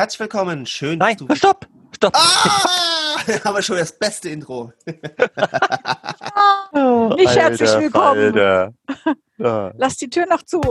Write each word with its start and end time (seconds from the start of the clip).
Herzlich 0.00 0.20
willkommen, 0.20 0.64
schön, 0.64 0.98
Nein, 0.98 1.18
dass 1.18 1.28
du. 1.28 1.34
stopp! 1.34 1.66
Stopp! 1.94 2.16
Ah! 2.16 3.20
Aber 3.50 3.60
schon 3.60 3.76
das 3.76 3.92
beste 3.92 4.30
Intro. 4.30 4.72
Nicht 4.86 4.98
herzlich 7.36 7.70
willkommen. 7.78 8.24
Alter. 8.24 8.72
Ja. 9.36 9.70
Lass 9.76 9.98
die 9.98 10.08
Tür 10.08 10.24
noch 10.24 10.42
zu. 10.42 10.62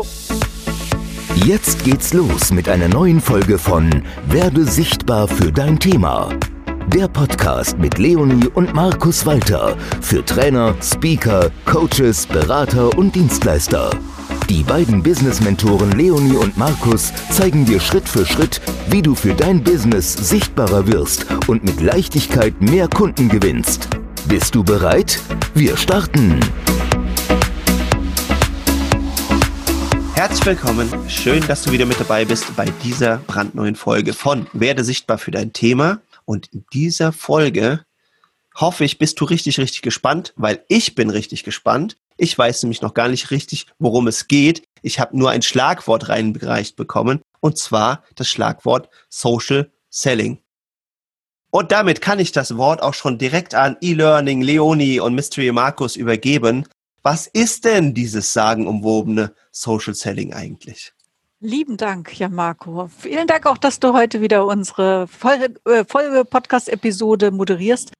Jetzt 1.45 1.83
geht's 1.83 2.11
los 2.11 2.49
mit 2.49 2.67
einer 2.67 2.87
neuen 2.87 3.21
Folge 3.21 3.59
von 3.59 4.03
Werde 4.25 4.63
sichtbar 4.63 5.27
für 5.27 5.51
dein 5.51 5.79
Thema. 5.79 6.33
Der 6.87 7.07
Podcast 7.07 7.77
mit 7.77 7.99
Leonie 7.99 8.47
und 8.47 8.73
Markus 8.73 9.27
Walter 9.27 9.77
für 10.01 10.25
Trainer, 10.25 10.73
Speaker, 10.81 11.51
Coaches, 11.65 12.25
Berater 12.25 12.97
und 12.97 13.13
Dienstleister. 13.13 13.91
Die 14.49 14.63
beiden 14.63 15.03
Business-Mentoren 15.03 15.91
Leonie 15.91 16.35
und 16.35 16.57
Markus 16.57 17.13
zeigen 17.29 17.65
dir 17.65 17.79
Schritt 17.79 18.09
für 18.09 18.25
Schritt, 18.25 18.59
wie 18.87 19.03
du 19.03 19.13
für 19.13 19.35
dein 19.35 19.63
Business 19.63 20.11
sichtbarer 20.11 20.87
wirst 20.87 21.27
und 21.45 21.63
mit 21.63 21.79
Leichtigkeit 21.81 22.59
mehr 22.59 22.87
Kunden 22.87 23.29
gewinnst. 23.29 23.87
Bist 24.27 24.55
du 24.55 24.63
bereit? 24.63 25.19
Wir 25.53 25.77
starten! 25.77 26.39
Herzlich 30.15 30.45
willkommen, 30.47 30.89
schön, 31.07 31.45
dass 31.45 31.61
du 31.61 31.71
wieder 31.71 31.85
mit 31.85 31.99
dabei 31.99 32.25
bist 32.25 32.55
bei 32.55 32.65
dieser 32.83 33.17
brandneuen 33.17 33.75
Folge 33.75 34.13
von 34.13 34.47
Werde 34.53 34.83
sichtbar 34.83 35.19
für 35.19 35.29
dein 35.29 35.53
Thema. 35.53 36.01
Und 36.25 36.47
in 36.47 36.65
dieser 36.73 37.11
Folge 37.11 37.85
hoffe 38.55 38.83
ich, 38.83 38.97
bist 38.97 39.19
du 39.19 39.25
richtig, 39.25 39.59
richtig 39.59 39.83
gespannt, 39.83 40.33
weil 40.37 40.63
ich 40.69 40.95
bin 40.95 41.11
richtig 41.11 41.43
gespannt. 41.43 41.97
Ich 42.21 42.37
weiß 42.37 42.63
nämlich 42.63 42.81
noch 42.81 42.93
gar 42.93 43.07
nicht 43.07 43.31
richtig, 43.31 43.67
worum 43.79 44.07
es 44.07 44.27
geht. 44.27 44.63
Ich 44.81 44.99
habe 44.99 45.17
nur 45.17 45.29
ein 45.29 45.41
Schlagwort 45.41 46.09
reingereicht 46.09 46.75
bekommen, 46.75 47.21
und 47.39 47.57
zwar 47.57 48.03
das 48.15 48.27
Schlagwort 48.27 48.89
Social 49.07 49.71
Selling. 49.89 50.39
Und 51.49 51.71
damit 51.71 52.01
kann 52.01 52.19
ich 52.19 52.33
das 52.33 52.57
Wort 52.57 52.83
auch 52.83 52.93
schon 52.93 53.17
direkt 53.17 53.55
an 53.55 53.77
E-Learning, 53.79 54.41
Leonie 54.41 54.99
und 54.99 55.15
Mystery 55.15 55.53
Markus 55.53 55.95
übergeben. 55.95 56.67
Was 57.03 57.25
ist 57.25 57.63
denn 57.63 57.93
dieses 57.93 58.33
sagenumwobene 58.33 59.33
Social 59.53 59.95
Selling 59.95 60.33
eigentlich? 60.33 60.93
Lieben 61.39 61.77
Dank, 61.77 62.19
ja 62.19 62.27
Marco. 62.27 62.89
Vielen 62.99 63.27
Dank 63.27 63.45
auch, 63.45 63.57
dass 63.57 63.79
du 63.79 63.93
heute 63.93 64.19
wieder 64.19 64.45
unsere 64.45 65.07
äh, 65.23 65.85
Folge 65.85 66.25
Podcast-Episode 66.25 67.31
moderierst. 67.31 67.93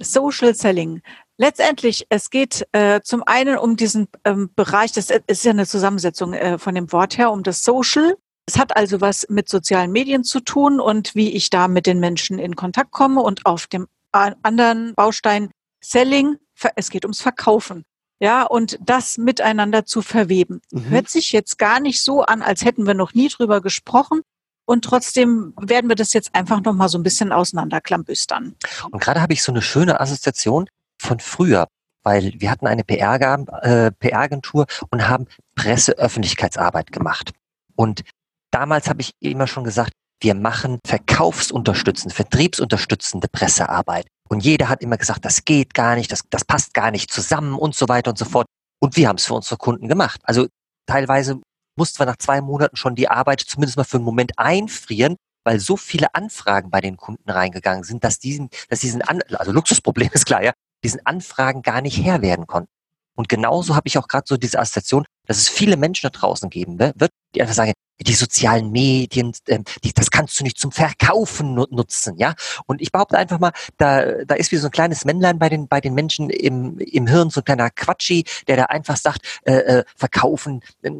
Social 0.00 0.54
Selling. 0.54 1.02
Letztendlich, 1.38 2.06
es 2.08 2.30
geht 2.30 2.66
äh, 2.72 3.00
zum 3.02 3.22
einen 3.24 3.58
um 3.58 3.76
diesen 3.76 4.08
ähm, 4.24 4.50
Bereich, 4.54 4.92
das 4.92 5.10
ist 5.26 5.44
ja 5.44 5.50
eine 5.50 5.66
Zusammensetzung 5.66 6.32
äh, 6.32 6.58
von 6.58 6.74
dem 6.74 6.90
Wort 6.92 7.18
her, 7.18 7.30
um 7.30 7.42
das 7.42 7.62
Social. 7.62 8.16
Es 8.46 8.58
hat 8.58 8.76
also 8.76 9.00
was 9.00 9.26
mit 9.28 9.48
sozialen 9.48 9.92
Medien 9.92 10.24
zu 10.24 10.40
tun 10.40 10.80
und 10.80 11.14
wie 11.14 11.32
ich 11.32 11.50
da 11.50 11.68
mit 11.68 11.86
den 11.86 12.00
Menschen 12.00 12.38
in 12.38 12.56
Kontakt 12.56 12.92
komme 12.92 13.20
und 13.20 13.44
auf 13.44 13.66
dem 13.66 13.86
anderen 14.12 14.94
Baustein 14.94 15.50
Selling, 15.82 16.36
es 16.74 16.90
geht 16.90 17.04
ums 17.04 17.20
Verkaufen. 17.20 17.84
Ja, 18.18 18.44
und 18.44 18.78
das 18.80 19.18
miteinander 19.18 19.84
zu 19.84 20.00
verweben. 20.00 20.62
Mhm. 20.70 20.88
Hört 20.88 21.10
sich 21.10 21.32
jetzt 21.32 21.58
gar 21.58 21.80
nicht 21.80 22.02
so 22.02 22.22
an, 22.22 22.40
als 22.40 22.64
hätten 22.64 22.86
wir 22.86 22.94
noch 22.94 23.12
nie 23.12 23.28
drüber 23.28 23.60
gesprochen. 23.60 24.22
Und 24.66 24.84
trotzdem 24.84 25.54
werden 25.60 25.88
wir 25.88 25.96
das 25.96 26.12
jetzt 26.12 26.34
einfach 26.34 26.60
noch 26.62 26.74
mal 26.74 26.88
so 26.88 26.98
ein 26.98 27.02
bisschen 27.02 27.32
auseinanderklambüstern. 27.32 28.56
Und 28.90 29.00
gerade 29.00 29.22
habe 29.22 29.32
ich 29.32 29.42
so 29.42 29.52
eine 29.52 29.62
schöne 29.62 30.00
Assoziation 30.00 30.68
von 31.00 31.20
früher, 31.20 31.68
weil 32.02 32.34
wir 32.38 32.50
hatten 32.50 32.66
eine 32.66 32.84
PR-Agentur 32.84 34.62
äh, 34.62 34.84
und 34.90 35.08
haben 35.08 35.26
Presseöffentlichkeitsarbeit 35.54 36.90
gemacht. 36.92 37.32
Und 37.76 38.02
damals 38.50 38.88
habe 38.88 39.00
ich 39.02 39.12
immer 39.20 39.46
schon 39.46 39.64
gesagt, 39.64 39.92
wir 40.20 40.34
machen 40.34 40.80
verkaufsunterstützende, 40.86 42.14
vertriebsunterstützende 42.14 43.28
Pressearbeit. 43.28 44.06
Und 44.28 44.44
jeder 44.44 44.68
hat 44.68 44.82
immer 44.82 44.96
gesagt, 44.96 45.24
das 45.24 45.44
geht 45.44 45.74
gar 45.74 45.94
nicht, 45.94 46.10
das, 46.10 46.22
das 46.30 46.44
passt 46.44 46.74
gar 46.74 46.90
nicht 46.90 47.12
zusammen 47.12 47.54
und 47.54 47.74
so 47.74 47.88
weiter 47.88 48.10
und 48.10 48.18
so 48.18 48.24
fort. 48.24 48.46
Und 48.80 48.96
wir 48.96 49.08
haben 49.08 49.16
es 49.16 49.26
für 49.26 49.34
unsere 49.34 49.56
Kunden 49.56 49.88
gemacht. 49.88 50.20
Also 50.24 50.48
teilweise 50.86 51.40
mussten 51.76 51.98
wir 51.98 52.06
nach 52.06 52.16
zwei 52.16 52.40
Monaten 52.40 52.76
schon 52.76 52.94
die 52.94 53.08
Arbeit 53.08 53.40
zumindest 53.40 53.76
mal 53.76 53.84
für 53.84 53.98
einen 53.98 54.04
Moment 54.04 54.38
einfrieren, 54.38 55.16
weil 55.44 55.60
so 55.60 55.76
viele 55.76 56.14
Anfragen 56.14 56.70
bei 56.70 56.80
den 56.80 56.96
Kunden 56.96 57.30
reingegangen 57.30 57.84
sind, 57.84 58.02
dass 58.02 58.18
diesen, 58.18 58.50
dass 58.68 58.80
diesen, 58.80 59.02
An 59.02 59.22
also 59.32 59.52
Luxusproblem 59.52 60.10
ist 60.12 60.26
klar, 60.26 60.42
ja, 60.42 60.52
diesen 60.82 61.04
Anfragen 61.06 61.62
gar 61.62 61.80
nicht 61.80 62.02
Herr 62.04 62.22
werden 62.22 62.46
konnten. 62.46 62.70
Und 63.16 63.28
genauso 63.28 63.74
habe 63.74 63.88
ich 63.88 63.96
auch 63.96 64.08
gerade 64.08 64.24
so 64.26 64.36
diese 64.36 64.58
Assoziation, 64.58 65.06
dass 65.26 65.38
es 65.38 65.48
viele 65.48 65.76
Menschen 65.76 66.10
da 66.10 66.10
draußen 66.10 66.50
geben 66.50 66.78
wird, 66.78 67.10
die 67.34 67.40
einfach 67.40 67.54
sagen, 67.54 67.72
die 68.00 68.14
sozialen 68.14 68.70
Medien, 68.70 69.32
ähm, 69.48 69.64
die, 69.84 69.92
das 69.92 70.10
kannst 70.10 70.38
du 70.38 70.44
nicht 70.44 70.58
zum 70.58 70.72
Verkaufen 70.72 71.54
nutzen, 71.54 72.16
ja. 72.18 72.34
Und 72.66 72.80
ich 72.80 72.92
behaupte 72.92 73.16
einfach 73.16 73.38
mal, 73.38 73.52
da, 73.78 74.24
da 74.24 74.34
ist 74.34 74.52
wie 74.52 74.56
so 74.56 74.68
ein 74.68 74.70
kleines 74.72 75.04
Männlein 75.04 75.38
bei 75.38 75.48
den, 75.48 75.68
bei 75.68 75.80
den 75.80 75.94
Menschen 75.94 76.30
im, 76.30 76.78
im 76.78 77.06
Hirn, 77.06 77.30
so 77.30 77.40
ein 77.40 77.44
kleiner 77.44 77.70
Quatschi, 77.70 78.24
der 78.48 78.56
da 78.56 78.64
einfach 78.64 78.96
sagt, 78.96 79.40
äh, 79.44 79.54
äh, 79.54 79.84
Verkaufen 79.96 80.62
äh, 80.82 80.90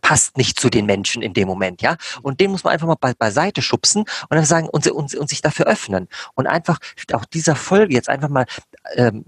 passt 0.00 0.36
nicht 0.36 0.60
zu 0.60 0.70
den 0.70 0.86
Menschen 0.86 1.22
in 1.22 1.34
dem 1.34 1.48
Moment, 1.48 1.82
ja. 1.82 1.96
Und 2.22 2.40
den 2.40 2.50
muss 2.50 2.64
man 2.64 2.72
einfach 2.72 2.86
mal 2.86 2.96
be 2.96 3.14
beiseite 3.18 3.62
schubsen 3.62 4.02
und 4.02 4.30
dann 4.30 4.44
sagen 4.44 4.68
und, 4.68 4.86
und, 4.88 5.14
und 5.14 5.28
sich 5.28 5.40
dafür 5.40 5.66
öffnen. 5.66 6.08
Und 6.34 6.46
einfach 6.46 6.78
auch 7.12 7.24
dieser 7.24 7.56
Folge 7.56 7.94
jetzt 7.94 8.08
einfach 8.08 8.28
mal 8.28 8.46
ähm, 8.94 9.24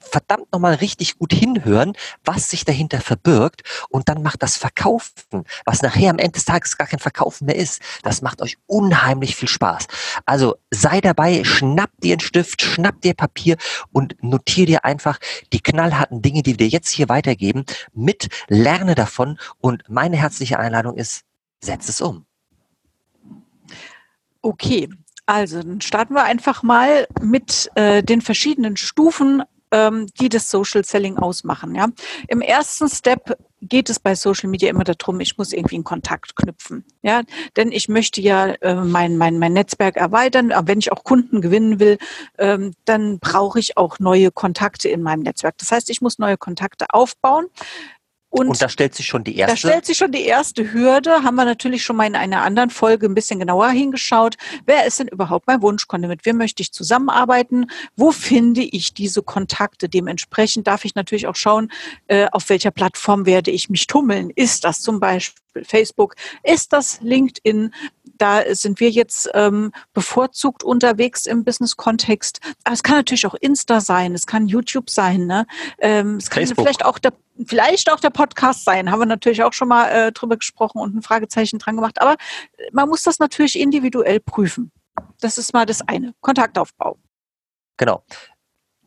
verdammt 0.00 0.52
nochmal 0.52 0.74
richtig 0.74 1.18
gut 1.18 1.32
hinhören, 1.32 1.92
was 2.24 2.50
sich 2.50 2.64
dahinter 2.64 3.00
verbirgt 3.00 3.62
und 3.88 4.08
dann 4.08 4.22
macht 4.22 4.42
das 4.42 4.56
Verkaufen, 4.56 5.44
was 5.64 5.82
nachher 5.82 6.10
am 6.10 6.18
Ende 6.18 6.32
des 6.32 6.44
Tages 6.44 6.76
gar 6.76 6.86
kein 6.86 6.98
Verkaufen 6.98 7.46
mehr 7.46 7.56
ist, 7.56 7.80
das 8.02 8.22
macht 8.22 8.42
euch 8.42 8.56
unheimlich 8.66 9.36
viel 9.36 9.48
Spaß. 9.48 9.86
Also 10.26 10.56
sei 10.70 11.00
dabei, 11.00 11.44
schnapp 11.44 11.90
dir 12.02 12.14
einen 12.14 12.20
Stift, 12.20 12.62
schnapp 12.62 13.00
dir 13.00 13.14
Papier 13.14 13.56
und 13.92 14.22
notier 14.22 14.66
dir 14.66 14.84
einfach 14.84 15.18
die 15.52 15.60
knallharten 15.60 16.22
Dinge, 16.22 16.42
die 16.42 16.58
wir 16.58 16.68
jetzt 16.68 16.90
hier 16.90 17.08
weitergeben, 17.08 17.64
mit, 17.92 18.28
lerne 18.48 18.94
davon 18.94 19.38
und 19.60 19.84
meine 19.88 20.16
herzliche 20.16 20.58
Einladung 20.58 20.96
ist, 20.96 21.24
setz 21.60 21.88
es 21.88 22.00
um. 22.00 22.26
Okay, 24.42 24.88
also 25.26 25.62
dann 25.62 25.80
starten 25.80 26.14
wir 26.14 26.24
einfach 26.24 26.62
mal 26.62 27.06
mit 27.20 27.70
äh, 27.74 28.02
den 28.02 28.22
verschiedenen 28.22 28.76
Stufen 28.76 29.42
ähm, 29.70 30.06
die 30.20 30.28
das 30.28 30.50
Social 30.50 30.84
Selling 30.84 31.16
ausmachen. 31.16 31.74
Ja. 31.74 31.88
Im 32.28 32.40
ersten 32.40 32.88
Step 32.88 33.36
geht 33.62 33.90
es 33.90 34.00
bei 34.00 34.14
Social 34.14 34.48
Media 34.48 34.70
immer 34.70 34.84
darum, 34.84 35.20
ich 35.20 35.36
muss 35.36 35.52
irgendwie 35.52 35.76
einen 35.76 35.84
Kontakt 35.84 36.34
knüpfen. 36.36 36.84
Ja, 37.02 37.22
denn 37.56 37.72
ich 37.72 37.88
möchte 37.88 38.20
ja 38.20 38.48
äh, 38.60 38.74
mein, 38.74 39.16
mein, 39.16 39.38
mein 39.38 39.52
Netzwerk 39.52 39.96
erweitern. 39.96 40.52
Aber 40.52 40.68
wenn 40.68 40.78
ich 40.78 40.92
auch 40.92 41.04
Kunden 41.04 41.40
gewinnen 41.40 41.78
will, 41.78 41.98
ähm, 42.38 42.72
dann 42.84 43.18
brauche 43.18 43.58
ich 43.58 43.76
auch 43.76 43.98
neue 43.98 44.30
Kontakte 44.30 44.88
in 44.88 45.02
meinem 45.02 45.22
Netzwerk. 45.22 45.58
Das 45.58 45.72
heißt, 45.72 45.90
ich 45.90 46.00
muss 46.00 46.18
neue 46.18 46.38
Kontakte 46.38 46.86
aufbauen. 46.90 47.46
Und, 48.30 48.46
und, 48.46 48.62
da 48.62 48.68
stellt 48.68 48.94
sich 48.94 49.06
schon 49.06 49.24
die 49.24 49.36
erste. 49.36 49.54
Da 49.54 49.56
stellt 49.56 49.86
sich 49.86 49.98
schon 49.98 50.12
die 50.12 50.22
erste 50.22 50.72
Hürde. 50.72 51.24
Haben 51.24 51.34
wir 51.34 51.44
natürlich 51.44 51.82
schon 51.82 51.96
mal 51.96 52.06
in 52.06 52.14
einer 52.14 52.42
anderen 52.42 52.70
Folge 52.70 53.06
ein 53.06 53.14
bisschen 53.14 53.40
genauer 53.40 53.70
hingeschaut. 53.70 54.36
Wer 54.66 54.86
ist 54.86 55.00
denn 55.00 55.08
überhaupt 55.08 55.48
mein 55.48 55.60
Wunschkunde? 55.62 56.06
Mit 56.06 56.24
wem 56.24 56.36
möchte 56.36 56.62
ich 56.62 56.72
zusammenarbeiten? 56.72 57.66
Wo 57.96 58.12
finde 58.12 58.62
ich 58.62 58.94
diese 58.94 59.22
Kontakte? 59.22 59.88
Dementsprechend 59.88 60.68
darf 60.68 60.84
ich 60.84 60.94
natürlich 60.94 61.26
auch 61.26 61.34
schauen, 61.34 61.72
äh, 62.06 62.28
auf 62.30 62.48
welcher 62.50 62.70
Plattform 62.70 63.26
werde 63.26 63.50
ich 63.50 63.68
mich 63.68 63.88
tummeln. 63.88 64.30
Ist 64.30 64.64
das 64.64 64.80
zum 64.80 65.00
Beispiel 65.00 65.64
Facebook? 65.64 66.14
Ist 66.44 66.72
das 66.72 67.00
LinkedIn? 67.00 67.74
Da 68.20 68.42
sind 68.54 68.80
wir 68.80 68.90
jetzt 68.90 69.30
ähm, 69.34 69.72
bevorzugt 69.92 70.62
unterwegs 70.62 71.26
im 71.26 71.44
Business-Kontext. 71.44 72.40
Aber 72.64 72.74
es 72.74 72.82
kann 72.82 72.96
natürlich 72.96 73.26
auch 73.26 73.34
Insta 73.34 73.80
sein, 73.80 74.14
es 74.14 74.26
kann 74.26 74.46
YouTube 74.46 74.90
sein, 74.90 75.26
ne? 75.26 75.46
Ähm, 75.78 76.16
es 76.16 76.30
kann 76.30 76.42
Facebook. 76.42 76.64
vielleicht 76.64 76.84
auch 76.84 76.98
der 76.98 77.12
vielleicht 77.46 77.90
auch 77.90 78.00
der 78.00 78.10
Podcast 78.10 78.64
sein. 78.64 78.90
Haben 78.90 79.00
wir 79.00 79.06
natürlich 79.06 79.42
auch 79.42 79.52
schon 79.52 79.68
mal 79.68 79.88
äh, 79.88 80.12
drüber 80.12 80.36
gesprochen 80.36 80.78
und 80.78 80.94
ein 80.94 81.02
Fragezeichen 81.02 81.58
dran 81.58 81.76
gemacht. 81.76 82.00
Aber 82.00 82.16
man 82.72 82.88
muss 82.88 83.02
das 83.02 83.18
natürlich 83.18 83.58
individuell 83.58 84.20
prüfen. 84.20 84.70
Das 85.20 85.38
ist 85.38 85.52
mal 85.52 85.66
das 85.66 85.80
eine. 85.88 86.14
Kontaktaufbau. 86.20 86.98
Genau. 87.76 88.04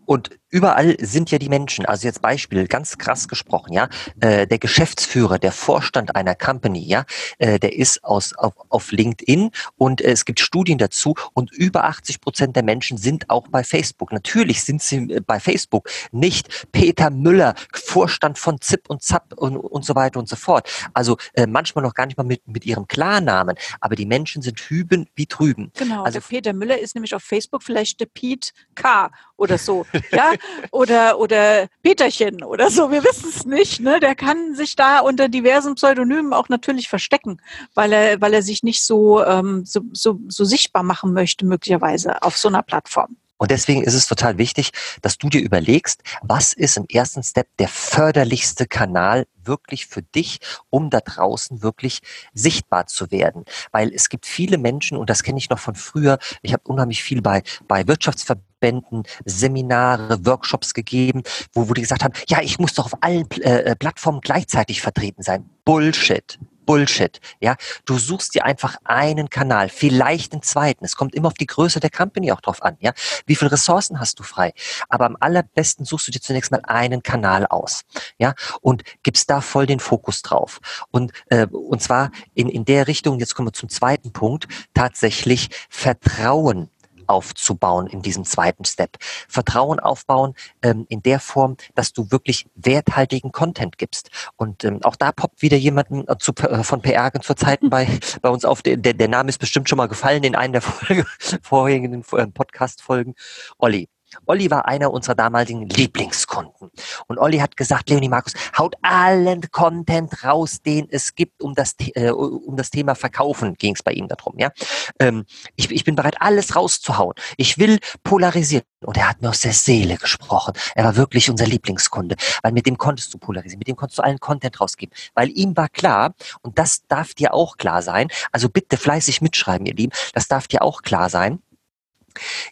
Und 0.06 0.30
überall 0.54 0.96
sind 1.00 1.32
ja 1.32 1.40
die 1.40 1.50
Menschen. 1.50 1.86
Also 1.86 2.08
jetzt 2.08 2.22
Beispiel, 2.22 2.68
ganz 2.68 3.00
krass 3.00 3.28
gesprochen, 3.28 3.74
ja. 3.74 3.90
Äh, 4.22 4.46
der 4.46 4.60
Geschäftsführer, 4.60 5.40
der 5.40 5.52
Vorstand 5.52 6.16
einer 6.16 6.36
Company, 6.36 6.86
ja, 6.86 7.06
äh, 7.40 7.58
der 7.58 7.76
ist 7.76 8.04
aus, 8.04 8.34
auf, 8.36 8.54
auf 8.70 8.92
LinkedIn 8.92 9.50
und 9.78 10.00
äh, 10.00 10.12
es 10.12 10.26
gibt 10.26 10.40
Studien 10.40 10.78
dazu 10.78 11.16
und 11.34 11.52
über 11.52 11.86
80 11.86 12.22
Prozent 12.22 12.56
der 12.56 12.64
Menschen 12.64 13.00
sind 13.00 13.32
auch 13.32 13.48
bei 13.48 13.64
Facebook. 13.64 14.14
Natürlich 14.14 14.64
sind 14.64 14.84
sie 14.84 14.98
äh, 14.98 15.22
bei 15.26 15.40
Facebook 15.40 15.90
nicht 16.12 16.68
Peter 16.72 17.10
Müller, 17.10 17.56
Vorstand 17.74 18.38
von 18.38 18.62
ZIP 18.62 18.90
und 18.90 19.02
ZAP 19.02 19.34
und, 19.36 19.58
und 19.58 19.84
so 19.84 19.96
weiter 19.96 20.20
und 20.20 20.30
so 20.30 20.36
fort. 20.36 20.70
Also 20.94 21.18
äh, 21.34 21.48
manchmal 21.48 21.84
noch 21.84 21.96
gar 21.96 22.06
nicht 22.06 22.18
mal 22.18 22.24
mit, 22.26 22.48
mit 22.48 22.64
ihrem 22.64 22.88
Klarnamen, 22.88 23.56
aber 23.82 23.96
die 23.96 24.06
Menschen 24.06 24.44
sind 24.44 24.60
hüben 24.60 25.08
wie 25.16 25.26
drüben. 25.26 25.72
Genau, 25.76 26.04
Also 26.04 26.20
Peter 26.22 26.54
Müller 26.54 26.78
ist 26.78 26.94
nämlich 26.94 27.16
auf 27.16 27.24
Facebook 27.24 27.64
vielleicht 27.64 28.00
der 28.00 28.06
Pete 28.06 28.52
K. 28.76 29.10
oder 29.36 29.58
so. 29.58 29.88
Ja, 30.12 30.34
oder, 30.72 31.20
oder 31.20 31.68
Peterchen 31.82 32.44
oder 32.44 32.70
so, 32.70 32.92
wir 32.92 33.04
wissen 33.04 33.30
es 33.30 33.46
nicht. 33.46 33.80
Ne? 33.80 34.00
Der 34.00 34.16
kann 34.16 34.56
sich 34.56 34.76
da 34.76 35.00
unter 35.00 35.30
diversen 35.30 35.76
Pseudonymen 35.76 36.34
auch 36.34 36.50
natürlich 36.50 36.90
verstecken, 36.90 37.42
weil 37.74 37.92
er, 37.94 38.22
weil 38.22 38.34
er 38.34 38.42
sich 38.42 38.64
nicht 38.64 38.84
so, 38.86 39.24
ähm, 39.24 39.66
so, 39.66 39.82
so, 39.94 40.20
so 40.28 40.46
sichtbar 40.46 40.84
machen 40.84 41.14
möchte, 41.14 41.46
möglicherweise 41.46 42.22
auf 42.22 42.38
so 42.38 42.48
einer 42.48 42.64
Plattform. 42.64 43.18
Und 43.44 43.52
deswegen 43.52 43.84
ist 43.84 43.94
es 43.94 44.08
total 44.08 44.38
wichtig, 44.38 44.70
dass 45.02 45.18
du 45.18 45.28
dir 45.28 45.42
überlegst, 45.42 46.02
was 46.22 46.54
ist 46.54 46.78
im 46.78 46.86
ersten 46.90 47.24
Step 47.24 47.50
der 47.60 47.68
förderlichste 47.68 48.68
Kanal 48.68 49.26
wirklich 49.44 49.86
für 49.86 50.02
dich, 50.02 50.40
um 50.70 50.90
da 50.90 51.02
draußen 51.02 51.62
wirklich 51.62 52.00
sichtbar 52.34 52.88
zu 52.88 53.12
werden. 53.12 53.44
Weil 53.74 53.92
es 53.94 54.08
gibt 54.08 54.28
viele 54.28 54.58
Menschen, 54.58 54.96
und 54.96 55.10
das 55.10 55.24
kenne 55.24 55.40
ich 55.40 55.50
noch 55.50 55.60
von 55.60 55.76
früher, 55.76 56.20
ich 56.42 56.54
habe 56.54 56.64
unheimlich 56.66 57.04
viel 57.04 57.22
bei, 57.22 57.44
bei 57.68 57.86
Wirtschaftsverbänden, 57.86 59.04
Seminare, 59.26 60.26
Workshops 60.26 60.74
gegeben, 60.74 61.24
wo, 61.52 61.68
wo 61.68 61.74
die 61.74 61.82
gesagt 61.82 62.06
haben, 62.06 62.14
ja, 62.30 62.40
ich 62.42 62.60
muss 62.60 62.74
doch 62.76 62.86
auf 62.86 63.04
allen 63.04 63.30
äh, 63.42 63.76
Plattformen 63.76 64.22
gleichzeitig 64.22 64.82
vertreten 64.82 65.22
sein. 65.22 65.50
Bullshit. 65.66 66.40
Bullshit. 66.66 67.20
Ja, 67.40 67.56
du 67.86 67.98
suchst 67.98 68.36
dir 68.36 68.46
einfach 68.46 68.78
einen 68.84 69.30
Kanal, 69.30 69.70
vielleicht 69.70 70.34
den 70.34 70.42
zweiten. 70.42 70.86
Es 70.86 70.96
kommt 70.96 71.16
immer 71.16 71.28
auf 71.28 71.34
die 71.34 71.46
Größe 71.46 71.80
der 71.80 71.90
Company 71.90 72.32
auch 72.32 72.42
drauf 72.42 72.62
an. 72.64 72.78
Ja, 72.80 72.94
wie 73.26 73.36
viele 73.36 73.52
Ressourcen 73.52 74.00
hast 74.00 74.20
du 74.20 74.24
frei? 74.24 74.54
Aber 74.90 75.06
am 75.06 75.18
allerbesten 75.20 75.86
suchst 75.86 76.08
du 76.08 76.12
dir 76.12 76.22
zunächst 76.22 76.52
mal 76.52 76.62
einen 76.64 77.04
Kanal 77.04 77.46
aus. 77.46 77.84
Ja, 78.18 78.34
und 78.62 78.84
gibst 79.04 79.30
da 79.30 79.42
voll 79.42 79.66
den 79.66 79.80
Fokus 79.80 80.22
drauf. 80.22 80.60
Und 80.92 81.12
äh, 81.28 81.48
und 81.48 81.82
zwar 81.82 82.12
in 82.34 82.50
in 82.50 82.66
der 82.66 82.88
Richtung. 82.88 83.20
Jetzt 83.20 83.36
kommen 83.36 83.48
wir 83.48 83.54
zum 83.54 83.70
zweiten 83.70 84.14
Punkt. 84.14 84.48
Tatsächlich 84.74 85.50
Vertrauen 85.70 86.70
aufzubauen 87.08 87.88
in 87.88 88.02
diesem 88.02 88.26
zweiten 88.26 88.66
Step. 88.66 88.98
Vertrauen 89.28 89.80
aufbauen 89.80 90.34
ähm, 90.62 90.86
in 90.90 91.02
der 91.02 91.20
Form, 91.20 91.58
dass 91.76 91.94
du 91.94 92.12
wirklich 92.12 92.46
werthaltigen 92.56 93.32
Content 93.32 93.78
gibst. 93.78 94.10
Und 94.36 94.64
ähm, 94.64 94.80
auch 94.84 94.96
da 94.96 95.12
poppt 95.12 95.42
wieder 95.42 95.58
jemanden 95.58 96.08
äh, 96.08 96.18
zu, 96.18 96.34
äh, 96.34 96.64
von 96.64 96.82
PR 96.82 97.12
zur 97.22 97.36
Zeiten 97.36 97.70
bei, 97.70 97.88
bei 98.22 98.30
uns 98.30 98.46
auf. 98.46 98.62
Der, 98.62 98.78
der 98.78 99.08
Name 99.08 99.30
ist 99.30 99.40
bestimmt 99.40 99.70
schon 99.70 99.78
mal 99.78 99.88
gefallen 99.88 100.24
in 100.24 100.36
einer 100.36 100.54
der 100.54 100.62
Folge, 100.62 101.06
vorherigen 101.42 102.04
äh, 102.14 102.28
Podcast-Folgen. 102.28 103.16
Olli. 103.58 103.88
Olli 104.26 104.50
war 104.52 104.66
einer 104.66 104.92
unserer 104.92 105.16
damaligen 105.16 105.68
Lieblingskunden. 105.68 106.72
Und 107.08 107.18
Olli 107.18 107.40
hat 107.40 107.58
gesagt, 107.58 107.90
Leonie 107.90 108.10
Markus, 108.10 108.34
haut 108.58 108.76
allen 108.82 109.42
Content 109.52 110.24
raus, 110.24 110.62
den 110.62 110.88
es 110.90 111.16
gibt, 111.16 111.42
um 111.42 111.56
das, 111.56 111.76
äh, 111.96 112.12
um 112.12 112.56
das 112.56 112.70
Thema 112.70 112.96
Verkaufen 112.96 113.56
ging 113.56 113.76
es 113.76 113.84
bei 113.84 113.92
ihm 113.92 114.08
darum. 114.08 114.38
Ja? 114.38 114.52
Ähm, 115.00 115.26
ich, 115.56 115.72
ich 115.72 115.84
bin 115.84 115.96
bereit, 115.96 116.16
alles 116.20 116.56
rauszuhauen. 116.56 117.14
Ich 117.38 117.58
will 117.58 117.80
polarisieren. 118.04 118.66
Und 118.82 118.98
er 118.98 119.10
hat 119.10 119.22
mir 119.22 119.30
aus 119.30 119.42
der 119.42 119.54
Seele 119.54 119.98
gesprochen. 119.98 120.54
Er 120.76 120.84
war 120.84 120.96
wirklich 120.96 121.30
unser 121.30 121.46
Lieblingskunde, 121.46 122.16
weil 122.42 122.52
mit 122.52 122.66
dem 122.66 122.78
konntest 122.78 123.14
du 123.14 123.18
polarisieren, 123.18 123.60
mit 123.60 123.68
dem 123.68 123.76
konntest 123.76 124.00
du 124.00 124.04
allen 124.04 124.20
Content 124.20 124.60
rausgeben. 124.60 124.94
Weil 125.14 125.30
ihm 125.30 125.56
war 125.56 125.70
klar, 125.70 126.14
und 126.42 126.60
das 126.60 126.86
darf 126.88 127.14
dir 127.14 127.34
auch 127.34 127.58
klar 127.58 127.82
sein, 127.82 128.10
also 128.32 128.50
bitte 128.50 128.78
fleißig 128.78 129.22
mitschreiben, 129.22 129.66
ihr 129.66 129.76
Lieben, 129.76 129.94
das 130.14 130.28
darf 130.28 130.48
dir 130.48 130.62
auch 130.62 130.82
klar 130.82 131.10
sein, 131.10 131.40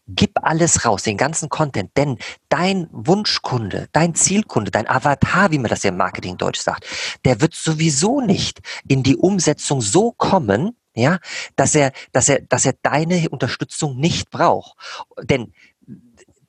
Gib 0.08 0.32
alles 0.42 0.86
raus, 0.86 1.04
den 1.04 1.18
ganzen 1.18 1.50
Content, 1.50 1.92
denn 1.98 2.18
dein 2.50 2.88
Wunschkunde, 2.92 3.88
dein 3.92 4.16
Zielkunde, 4.16 4.72
dein 4.72 4.88
Avatar, 4.88 5.52
wie 5.52 5.60
man 5.60 5.70
das 5.70 5.84
ja 5.84 5.90
im 5.90 5.98
Marketing 5.98 6.38
Deutsch 6.38 6.60
sagt, 6.60 6.86
der 7.26 7.42
wird 7.42 7.54
sowieso 7.54 8.22
nicht 8.22 8.60
in 8.88 9.04
die 9.04 9.16
Umsetzung 9.16 9.82
so 9.82 10.12
kommen, 10.12 10.76
ja, 10.94 11.20
dass 11.56 11.76
er, 11.76 11.92
dass 12.12 12.30
er, 12.30 12.42
dass 12.42 12.66
er 12.66 12.74
deine 12.82 13.30
Unterstützung 13.30 13.98
nicht 13.98 14.30
braucht. 14.30 14.78
Denn 15.22 15.54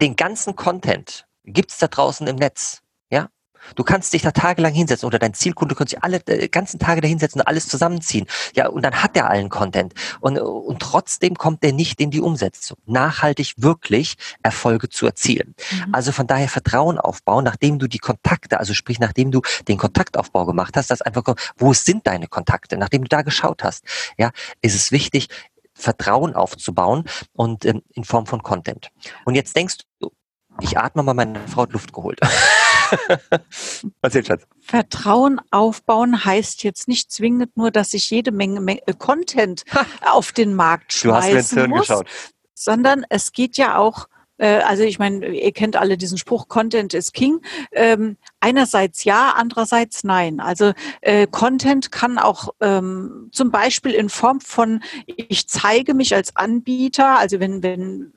den 0.00 0.16
ganzen 0.16 0.56
Content 0.56 1.26
gibt's 1.44 1.78
da 1.78 1.86
draußen 1.86 2.26
im 2.26 2.36
Netz. 2.36 2.81
Du 3.74 3.84
kannst 3.84 4.12
dich 4.12 4.22
da 4.22 4.30
tagelang 4.30 4.72
hinsetzen 4.72 5.06
oder 5.06 5.18
dein 5.18 5.34
Zielkunde 5.34 5.74
könnte 5.74 5.90
sich 5.90 6.02
alle 6.02 6.20
äh, 6.26 6.48
ganzen 6.48 6.78
Tage 6.78 7.00
da 7.00 7.08
hinsetzen 7.08 7.40
und 7.40 7.46
alles 7.46 7.68
zusammenziehen. 7.68 8.26
Ja, 8.54 8.68
und 8.68 8.82
dann 8.84 9.02
hat 9.02 9.16
er 9.16 9.30
allen 9.30 9.48
Content. 9.48 9.94
Und, 10.20 10.38
und 10.38 10.80
trotzdem 10.80 11.36
kommt 11.36 11.64
er 11.64 11.72
nicht 11.72 12.00
in 12.00 12.10
die 12.10 12.20
Umsetzung, 12.20 12.78
nachhaltig 12.86 13.54
wirklich 13.56 14.16
Erfolge 14.42 14.88
zu 14.88 15.06
erzielen. 15.06 15.54
Mhm. 15.70 15.94
Also 15.94 16.12
von 16.12 16.26
daher 16.26 16.48
Vertrauen 16.48 16.98
aufbauen, 16.98 17.44
nachdem 17.44 17.78
du 17.78 17.86
die 17.86 17.98
Kontakte, 17.98 18.58
also 18.58 18.74
sprich, 18.74 18.98
nachdem 18.98 19.30
du 19.30 19.42
den 19.68 19.78
Kontaktaufbau 19.78 20.46
gemacht 20.46 20.76
hast, 20.76 20.90
das 20.90 21.02
einfach, 21.02 21.22
wo 21.56 21.72
sind 21.72 22.06
deine 22.06 22.26
Kontakte, 22.26 22.76
nachdem 22.76 23.02
du 23.02 23.08
da 23.08 23.22
geschaut 23.22 23.64
hast, 23.64 23.84
ja, 24.18 24.30
ist 24.60 24.74
es 24.74 24.92
wichtig, 24.92 25.28
Vertrauen 25.74 26.34
aufzubauen 26.34 27.04
und 27.32 27.64
ähm, 27.64 27.82
in 27.94 28.04
Form 28.04 28.26
von 28.26 28.42
Content. 28.42 28.90
Und 29.24 29.34
jetzt 29.34 29.56
denkst 29.56 29.78
du, 30.00 30.12
ich 30.60 30.78
atme 30.78 31.02
mal, 31.02 31.14
meine 31.14 31.40
Frau 31.48 31.62
hat 31.62 31.72
Luft 31.72 31.92
geholt. 31.92 32.20
Erzähl, 34.02 34.24
Schatz. 34.24 34.42
Vertrauen 34.60 35.40
aufbauen 35.50 36.24
heißt 36.24 36.62
jetzt 36.64 36.88
nicht 36.88 37.10
zwingend 37.10 37.56
nur, 37.56 37.70
dass 37.70 37.94
ich 37.94 38.10
jede 38.10 38.32
Menge, 38.32 38.60
Menge 38.60 38.86
äh, 38.86 38.94
Content 38.94 39.64
auf 40.02 40.32
den 40.32 40.54
Markt 40.54 40.92
schmeißen 40.92 41.10
du 41.10 41.16
hast 41.16 41.32
mir 41.32 41.38
ins 41.38 41.50
Hirn 41.52 41.70
muss, 41.70 41.80
geschaut. 41.80 42.06
sondern 42.54 43.04
es 43.08 43.32
geht 43.32 43.56
ja 43.56 43.76
auch 43.76 44.08
äh, 44.38 44.58
also 44.58 44.82
ich 44.82 44.98
meine, 44.98 45.28
ihr 45.28 45.52
kennt 45.52 45.76
alle 45.76 45.96
diesen 45.96 46.18
Spruch, 46.18 46.48
Content 46.48 46.94
is 46.94 47.12
King. 47.12 47.40
Ähm, 47.70 48.16
einerseits 48.40 49.04
ja, 49.04 49.34
andererseits 49.36 50.04
nein. 50.04 50.40
Also 50.40 50.72
äh, 51.00 51.26
Content 51.26 51.92
kann 51.92 52.18
auch 52.18 52.48
ähm, 52.60 53.28
zum 53.32 53.50
Beispiel 53.50 53.92
in 53.92 54.08
Form 54.08 54.40
von, 54.40 54.82
ich 55.06 55.48
zeige 55.48 55.94
mich 55.94 56.14
als 56.14 56.36
Anbieter, 56.36 57.18
also 57.18 57.40
wenn, 57.40 57.62
wenn 57.62 58.12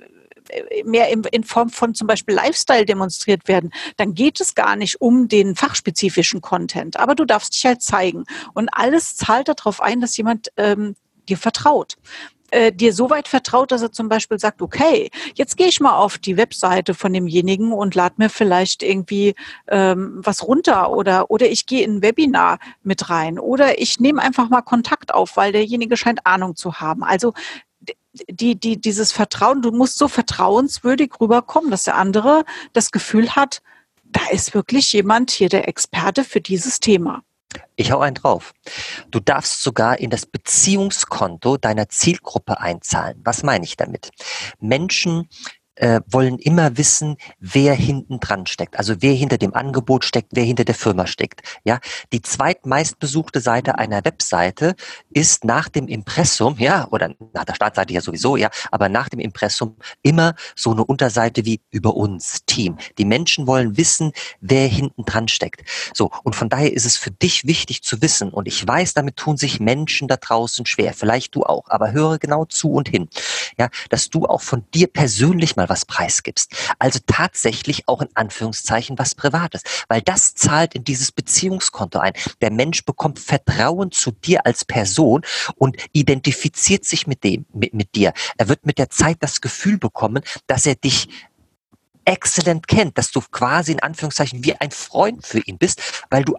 mehr 0.83 1.09
in 1.09 1.43
Form 1.43 1.69
von 1.69 1.93
zum 1.95 2.07
Beispiel 2.07 2.35
Lifestyle 2.35 2.85
demonstriert 2.85 3.47
werden, 3.47 3.71
dann 3.97 4.13
geht 4.13 4.39
es 4.41 4.55
gar 4.55 4.75
nicht 4.75 5.01
um 5.01 5.27
den 5.27 5.55
fachspezifischen 5.55 6.41
Content. 6.41 6.97
Aber 6.97 7.15
du 7.15 7.25
darfst 7.25 7.53
dich 7.53 7.65
halt 7.65 7.81
zeigen. 7.81 8.25
Und 8.53 8.69
alles 8.71 9.15
zahlt 9.15 9.47
darauf 9.47 9.81
ein, 9.81 10.01
dass 10.01 10.17
jemand 10.17 10.49
ähm, 10.57 10.95
dir 11.27 11.37
vertraut 11.37 11.97
äh, 12.51 12.71
dir 12.71 12.93
so 12.93 13.09
weit 13.09 13.27
vertraut, 13.27 13.71
dass 13.71 13.81
er 13.81 13.91
zum 13.91 14.09
Beispiel 14.09 14.39
sagt, 14.39 14.61
okay, 14.61 15.09
jetzt 15.35 15.57
gehe 15.57 15.67
ich 15.67 15.79
mal 15.79 15.97
auf 15.97 16.17
die 16.17 16.37
Webseite 16.37 16.93
von 16.93 17.13
demjenigen 17.13 17.73
und 17.73 17.95
lade 17.95 18.15
mir 18.17 18.29
vielleicht 18.29 18.83
irgendwie 18.83 19.35
ähm, 19.67 20.13
was 20.17 20.47
runter 20.47 20.91
oder 20.91 21.29
oder 21.29 21.49
ich 21.49 21.65
gehe 21.65 21.83
in 21.83 21.97
ein 21.97 22.01
Webinar 22.01 22.59
mit 22.83 23.09
rein 23.09 23.39
oder 23.39 23.79
ich 23.79 23.99
nehme 23.99 24.21
einfach 24.21 24.49
mal 24.49 24.61
Kontakt 24.61 25.13
auf, 25.13 25.37
weil 25.37 25.51
derjenige 25.51 25.97
scheint 25.97 26.25
Ahnung 26.25 26.55
zu 26.55 26.79
haben. 26.79 27.03
Also 27.03 27.33
die, 28.29 28.59
die, 28.59 28.79
dieses 28.79 29.11
Vertrauen, 29.11 29.61
du 29.61 29.71
musst 29.71 29.97
so 29.97 30.07
vertrauenswürdig 30.07 31.13
rüberkommen, 31.19 31.71
dass 31.71 31.83
der 31.83 31.95
andere 31.95 32.45
das 32.73 32.91
Gefühl 32.91 33.35
hat, 33.35 33.61
da 34.03 34.21
ist 34.31 34.53
wirklich 34.53 34.93
jemand 34.93 35.31
hier 35.31 35.49
der 35.49 35.67
Experte 35.67 36.23
für 36.23 36.41
dieses 36.41 36.79
Thema. 36.79 37.21
Ich 37.75 37.91
hau 37.91 37.99
einen 37.99 38.15
drauf. 38.15 38.53
Du 39.11 39.19
darfst 39.19 39.61
sogar 39.61 39.99
in 39.99 40.09
das 40.09 40.25
Beziehungskonto 40.25 41.57
deiner 41.57 41.89
Zielgruppe 41.89 42.59
einzahlen. 42.59 43.21
Was 43.23 43.43
meine 43.43 43.65
ich 43.65 43.77
damit? 43.77 44.11
Menschen, 44.59 45.29
äh, 45.75 46.01
wollen 46.07 46.39
immer 46.39 46.77
wissen, 46.77 47.17
wer 47.39 47.73
hinten 47.73 48.19
dran 48.19 48.45
steckt. 48.45 48.77
Also 48.77 48.95
wer 48.99 49.13
hinter 49.13 49.37
dem 49.37 49.53
Angebot 49.53 50.05
steckt, 50.05 50.29
wer 50.33 50.43
hinter 50.43 50.65
der 50.65 50.75
Firma 50.75 51.07
steckt. 51.07 51.41
Ja, 51.63 51.79
die 52.13 52.21
zweitmeistbesuchte 52.21 53.39
Seite 53.41 53.77
einer 53.77 54.03
Webseite 54.05 54.75
ist 55.09 55.43
nach 55.43 55.69
dem 55.69 55.87
Impressum, 55.87 56.55
ja, 56.59 56.87
oder 56.91 57.13
nach 57.33 57.45
der 57.45 57.55
Startseite 57.55 57.93
ja 57.93 58.01
sowieso, 58.01 58.37
ja, 58.37 58.49
aber 58.71 58.89
nach 58.89 59.09
dem 59.09 59.19
Impressum 59.19 59.75
immer 60.01 60.35
so 60.55 60.71
eine 60.71 60.85
Unterseite 60.85 61.45
wie 61.45 61.61
über 61.71 61.95
uns, 61.95 62.45
Team. 62.45 62.77
Die 62.97 63.05
Menschen 63.05 63.47
wollen 63.47 63.77
wissen, 63.77 64.11
wer 64.41 64.67
hinten 64.67 65.03
dran 65.05 65.27
steckt. 65.27 65.63
So, 65.93 66.11
und 66.23 66.35
von 66.35 66.49
daher 66.49 66.71
ist 66.71 66.85
es 66.85 66.97
für 66.97 67.11
dich 67.11 67.45
wichtig 67.45 67.83
zu 67.83 68.01
wissen, 68.01 68.29
und 68.29 68.47
ich 68.47 68.65
weiß, 68.65 68.93
damit 68.93 69.17
tun 69.17 69.37
sich 69.37 69.59
Menschen 69.59 70.07
da 70.07 70.17
draußen 70.17 70.65
schwer, 70.65 70.93
vielleicht 70.93 71.35
du 71.35 71.43
auch, 71.43 71.65
aber 71.67 71.91
höre 71.91 72.17
genau 72.17 72.45
zu 72.45 72.71
und 72.71 72.89
hin, 72.89 73.09
ja, 73.57 73.69
dass 73.89 74.09
du 74.09 74.25
auch 74.25 74.41
von 74.41 74.63
dir 74.73 74.87
persönlich 74.87 75.55
mal 75.55 75.64
mal 75.65 75.69
was 75.69 75.85
preisgibst. 75.85 76.53
Also 76.79 76.99
tatsächlich 77.05 77.87
auch 77.87 78.01
in 78.01 78.09
Anführungszeichen 78.13 78.97
was 78.97 79.15
Privates, 79.15 79.63
weil 79.87 80.01
das 80.01 80.35
zahlt 80.35 80.75
in 80.75 80.83
dieses 80.83 81.11
Beziehungskonto 81.11 81.99
ein. 81.99 82.13
Der 82.41 82.51
Mensch 82.51 82.85
bekommt 82.85 83.19
Vertrauen 83.19 83.91
zu 83.91 84.11
dir 84.11 84.45
als 84.45 84.65
Person 84.65 85.21
und 85.55 85.77
identifiziert 85.91 86.85
sich 86.85 87.07
mit 87.07 87.23
dem, 87.23 87.45
mit, 87.53 87.73
mit 87.73 87.95
dir. 87.95 88.13
Er 88.37 88.49
wird 88.49 88.65
mit 88.65 88.77
der 88.77 88.89
Zeit 88.89 89.17
das 89.19 89.41
Gefühl 89.41 89.77
bekommen, 89.77 90.23
dass 90.47 90.65
er 90.65 90.75
dich 90.75 91.09
exzellent 92.05 92.67
kennt, 92.67 92.97
dass 92.97 93.11
du 93.11 93.19
quasi 93.19 93.71
in 93.71 93.79
Anführungszeichen 93.79 94.43
wie 94.43 94.53
ein 94.53 94.69
Freund 94.69 95.25
für 95.25 95.39
ihn 95.39 95.57
bist, 95.57 96.03
weil 96.11 96.23
du 96.23 96.37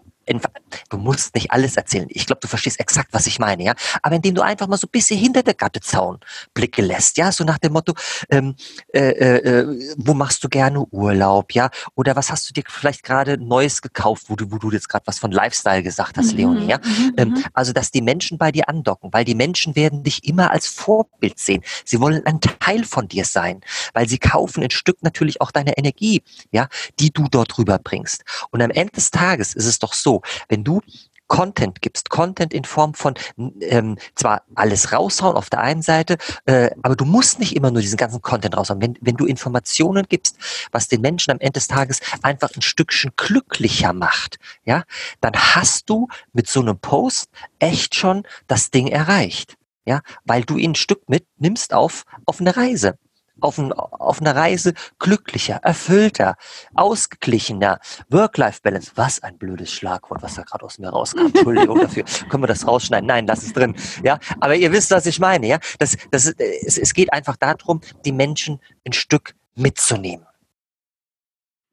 du 0.89 0.99
musst 0.99 1.35
nicht 1.35 1.51
alles 1.51 1.77
erzählen. 1.77 2.07
Ich 2.11 2.27
glaube, 2.27 2.41
du 2.41 2.49
verstehst 2.49 2.81
exakt, 2.81 3.09
was 3.13 3.27
ich 3.27 3.39
meine, 3.39 3.63
ja. 3.63 3.75
Aber 4.03 4.17
indem 4.17 4.35
du 4.35 4.43
einfach 4.43 4.67
mal 4.67 4.77
so 4.77 4.87
ein 4.87 4.91
bisschen 4.91 5.19
hinter 5.19 5.43
der 5.43 5.55
Gattezaun 5.55 6.19
Blicke 6.55 6.83
lässt, 6.83 7.17
ja, 7.17 7.33
so 7.33 7.45
nach 7.45 7.59
dem 7.59 7.73
Motto, 7.73 7.95
ähm, 8.31 8.55
äh, 8.93 9.11
äh, 9.11 9.37
äh, 9.37 9.95
wo 9.97 10.15
machst 10.15 10.43
du 10.45 10.49
gerne 10.49 10.85
Urlaub, 10.91 11.53
ja, 11.53 11.71
oder 11.95 12.17
was 12.17 12.31
hast 12.31 12.49
du 12.49 12.55
dir 12.55 12.65
vielleicht 12.69 13.03
gerade 13.03 13.39
Neues 13.39 13.83
gekauft, 13.83 14.25
wo 14.29 14.37
du, 14.37 14.51
wo 14.51 14.59
du 14.59 14.71
jetzt 14.73 14.89
gerade 14.89 15.07
was 15.07 15.19
von 15.19 15.31
Lifestyle 15.31 15.83
gesagt 15.83 16.19
hast, 16.19 16.33
mhm. 16.33 16.39
Leonie, 16.39 16.67
ja. 16.67 16.79
Mhm. 16.79 17.15
Ähm, 17.17 17.29
mhm. 17.31 17.45
also, 17.53 17.73
dass 17.73 17.91
die 17.91 18.03
Menschen 18.03 18.39
bei 18.39 18.53
dir 18.53 18.69
andocken, 18.69 19.13
weil 19.13 19.25
die 19.25 19.35
Menschen 19.35 19.77
werden 19.77 20.03
dich 20.03 20.25
immer 20.25 20.51
als 20.51 20.67
Vorbild 20.67 21.39
sehen. 21.39 21.63
Sie 21.85 22.01
wollen 22.01 22.25
ein 22.27 22.41
Teil 22.41 22.85
von 22.85 23.09
dir 23.09 23.25
sein, 23.25 23.61
weil 23.95 24.09
sie 24.09 24.19
kaufen 24.19 24.63
ein 24.63 24.71
Stück 24.71 25.03
natürlich 25.03 25.41
auch 25.41 25.51
deine 25.51 25.77
Energie, 25.79 26.23
ja, 26.51 26.69
die 26.99 27.13
du 27.13 27.29
dort 27.31 27.59
rüberbringst. 27.59 28.25
Und 28.51 28.63
am 28.63 28.71
Ende 28.71 28.93
des 28.93 29.11
Tages 29.11 29.55
ist 29.55 29.67
es 29.67 29.79
doch 29.79 29.93
so, 29.93 30.16
wenn 30.49 30.65
du 30.65 30.81
Content 31.29 31.83
gibst, 31.83 32.11
Content 32.11 32.53
in 32.53 32.65
Form 32.65 32.95
von 32.95 33.15
ähm, 33.61 33.99
zwar 34.15 34.43
alles 34.55 34.93
raushauen 34.93 35.37
auf 35.37 35.51
der 35.51 35.61
einen 35.61 35.83
Seite, 35.83 36.19
äh, 36.45 36.71
aber 36.83 36.97
du 36.97 37.05
musst 37.05 37.39
nicht 37.39 37.57
immer 37.57 37.71
nur 37.71 37.83
diesen 37.83 37.97
ganzen 37.97 38.23
Content 38.23 38.57
raushauen. 38.57 38.81
Wenn, 38.81 38.97
wenn 39.01 39.17
du 39.17 39.27
Informationen 39.27 40.07
gibst, 40.09 40.37
was 40.73 40.89
den 40.89 41.01
Menschen 41.01 41.33
am 41.33 41.41
Ende 41.41 41.53
des 41.53 41.69
Tages 41.69 42.01
einfach 42.23 42.51
ein 42.55 42.63
Stückchen 42.63 43.13
glücklicher 43.17 43.93
macht, 43.93 44.39
ja, 44.65 44.85
dann 45.21 45.35
hast 45.35 45.91
du 45.91 46.09
mit 46.33 46.49
so 46.49 46.61
einem 46.61 46.79
Post 46.79 47.31
echt 47.59 47.95
schon 47.95 48.25
das 48.47 48.71
Ding 48.71 48.89
erreicht. 48.89 49.57
Ja, 49.89 50.01
weil 50.25 50.43
du 50.43 50.57
ihn 50.57 50.73
ein 50.73 50.75
Stück 50.75 51.09
mitnimmst 51.09 51.73
auf, 51.73 52.07
auf 52.25 52.41
eine 52.41 52.57
Reise 52.57 52.99
auf, 53.41 53.59
ein, 53.59 53.73
auf 53.73 54.21
einer 54.21 54.35
Reise 54.35 54.75
glücklicher, 54.99 55.57
erfüllter, 55.63 56.37
ausgeglichener, 56.75 57.81
Work-Life-Balance. 58.09 58.93
Was 58.95 59.23
ein 59.23 59.39
blödes 59.39 59.71
Schlagwort, 59.71 60.23
was 60.23 60.35
da 60.35 60.43
gerade 60.43 60.65
aus 60.65 60.79
mir 60.79 60.89
rauskam. 60.89 61.27
Entschuldigung 61.35 61.81
dafür. 61.81 62.05
Können 62.29 62.43
wir 62.43 62.49
das 62.49 62.67
rausschneiden? 62.67 63.07
Nein, 63.07 63.27
lass 63.27 63.43
es 63.43 63.53
drin. 63.53 63.75
Ja, 64.03 64.19
aber 64.41 64.55
ihr 64.57 64.73
wisst, 64.73 64.91
was 64.91 65.07
ich 65.07 65.19
meine. 65.19 65.47
Ja, 65.47 65.59
das, 65.79 65.97
das, 66.11 66.27
es, 66.27 66.79
es 66.79 66.95
geht 66.95 67.13
einfach 67.13 67.37
darum, 67.37 67.81
die 68.05 68.13
Menschen 68.13 68.61
ein 68.87 68.93
Stück 68.93 69.35
mitzunehmen. 69.55 70.27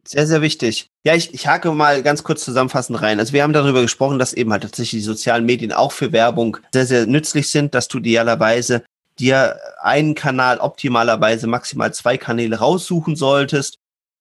Sehr, 0.06 0.28
sehr 0.28 0.42
wichtig. 0.42 0.90
Ja, 1.06 1.16
ich, 1.16 1.34
ich 1.34 1.48
hake 1.48 1.72
mal 1.72 2.04
ganz 2.04 2.24
kurz 2.24 2.44
zusammenfassend 2.44 3.02
rein. 3.02 3.20
Also 3.20 3.32
wir 3.32 3.42
haben 3.42 3.54
darüber 3.54 3.82
gesprochen, 3.82 4.20
dass 4.20 4.34
eben 4.34 4.52
halt 4.52 4.64
tatsächlich 4.64 5.02
die 5.02 5.06
sozialen 5.06 5.46
Medien 5.46 5.72
auch 5.72 5.94
für 5.94 6.12
Werbung 6.12 6.58
sehr, 6.74 6.86
sehr 6.86 7.06
nützlich 7.06 7.50
sind, 7.50 7.74
dass 7.74 7.88
du 7.88 8.00
idealerweise 8.00 8.84
dir 9.20 9.60
einen 9.82 10.16
Kanal 10.16 10.60
optimalerweise 10.60 11.48
maximal 11.48 11.94
zwei 11.94 12.18
Kanäle 12.18 12.58
raussuchen 12.58 13.16
solltest 13.16 13.78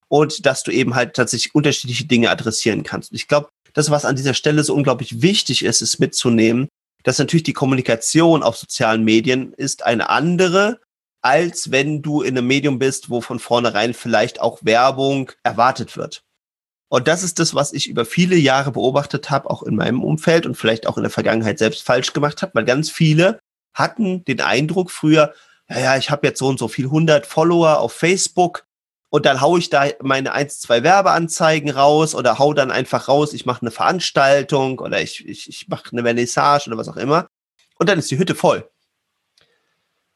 und 0.08 0.44
dass 0.46 0.62
du 0.62 0.70
eben 0.70 0.94
halt 0.94 1.14
tatsächlich 1.14 1.54
unterschiedliche 1.54 2.04
Dinge 2.04 2.30
adressieren 2.30 2.82
kannst. 2.82 3.12
Ich 3.12 3.28
glaube, 3.28 3.48
das, 3.72 3.90
was 3.90 4.04
an 4.04 4.16
dieser 4.16 4.34
Stelle 4.34 4.62
so 4.64 4.74
unglaublich 4.74 5.22
wichtig 5.22 5.64
ist, 5.64 5.80
ist 5.80 5.98
mitzunehmen, 5.98 6.68
dass 7.04 7.18
natürlich 7.18 7.44
die 7.44 7.54
Kommunikation 7.54 8.42
auf 8.42 8.56
sozialen 8.56 9.04
Medien 9.04 9.52
ist 9.54 9.84
eine 9.84 10.10
andere, 10.10 10.80
als 11.22 11.70
wenn 11.70 12.02
du 12.02 12.22
in 12.22 12.36
einem 12.36 12.46
Medium 12.46 12.78
bist, 12.78 13.08
wo 13.08 13.20
von 13.20 13.38
vornherein 13.38 13.94
vielleicht 13.94 14.40
auch 14.40 14.58
Werbung 14.62 15.32
erwartet 15.42 15.96
wird. 15.96 16.22
Und 16.88 17.08
das 17.08 17.22
ist 17.22 17.38
das, 17.38 17.54
was 17.54 17.72
ich 17.72 17.88
über 17.88 18.04
viele 18.04 18.36
Jahre 18.36 18.72
beobachtet 18.72 19.30
habe, 19.30 19.48
auch 19.48 19.62
in 19.62 19.76
meinem 19.76 20.04
Umfeld 20.04 20.44
und 20.44 20.56
vielleicht 20.56 20.86
auch 20.86 20.98
in 20.98 21.04
der 21.04 21.10
Vergangenheit 21.10 21.58
selbst 21.58 21.84
falsch 21.84 22.12
gemacht 22.12 22.42
habe, 22.42 22.52
weil 22.54 22.66
ganz 22.66 22.90
viele 22.90 23.38
hatten 23.74 24.24
den 24.24 24.40
Eindruck 24.40 24.90
früher, 24.90 25.34
ja, 25.68 25.78
ja, 25.78 25.96
ich 25.96 26.10
habe 26.10 26.26
jetzt 26.26 26.38
so 26.38 26.48
und 26.48 26.58
so 26.58 26.68
viel 26.68 26.86
100 26.86 27.26
Follower 27.26 27.78
auf 27.78 27.92
Facebook 27.92 28.66
und 29.08 29.26
dann 29.26 29.40
hau 29.40 29.56
ich 29.56 29.70
da 29.70 29.86
meine 30.02 30.32
eins, 30.32 30.60
zwei 30.60 30.82
Werbeanzeigen 30.82 31.70
raus 31.70 32.14
oder 32.14 32.38
hau 32.38 32.54
dann 32.54 32.70
einfach 32.70 33.08
raus, 33.08 33.32
ich 33.32 33.46
mache 33.46 33.62
eine 33.62 33.70
Veranstaltung 33.70 34.78
oder 34.78 35.00
ich, 35.00 35.26
ich, 35.26 35.48
ich 35.48 35.68
mache 35.68 35.92
eine 35.92 36.02
Vernissage 36.02 36.68
oder 36.68 36.78
was 36.78 36.88
auch 36.88 36.96
immer 36.96 37.28
und 37.78 37.88
dann 37.88 37.98
ist 37.98 38.10
die 38.10 38.18
Hütte 38.18 38.34
voll. 38.34 38.68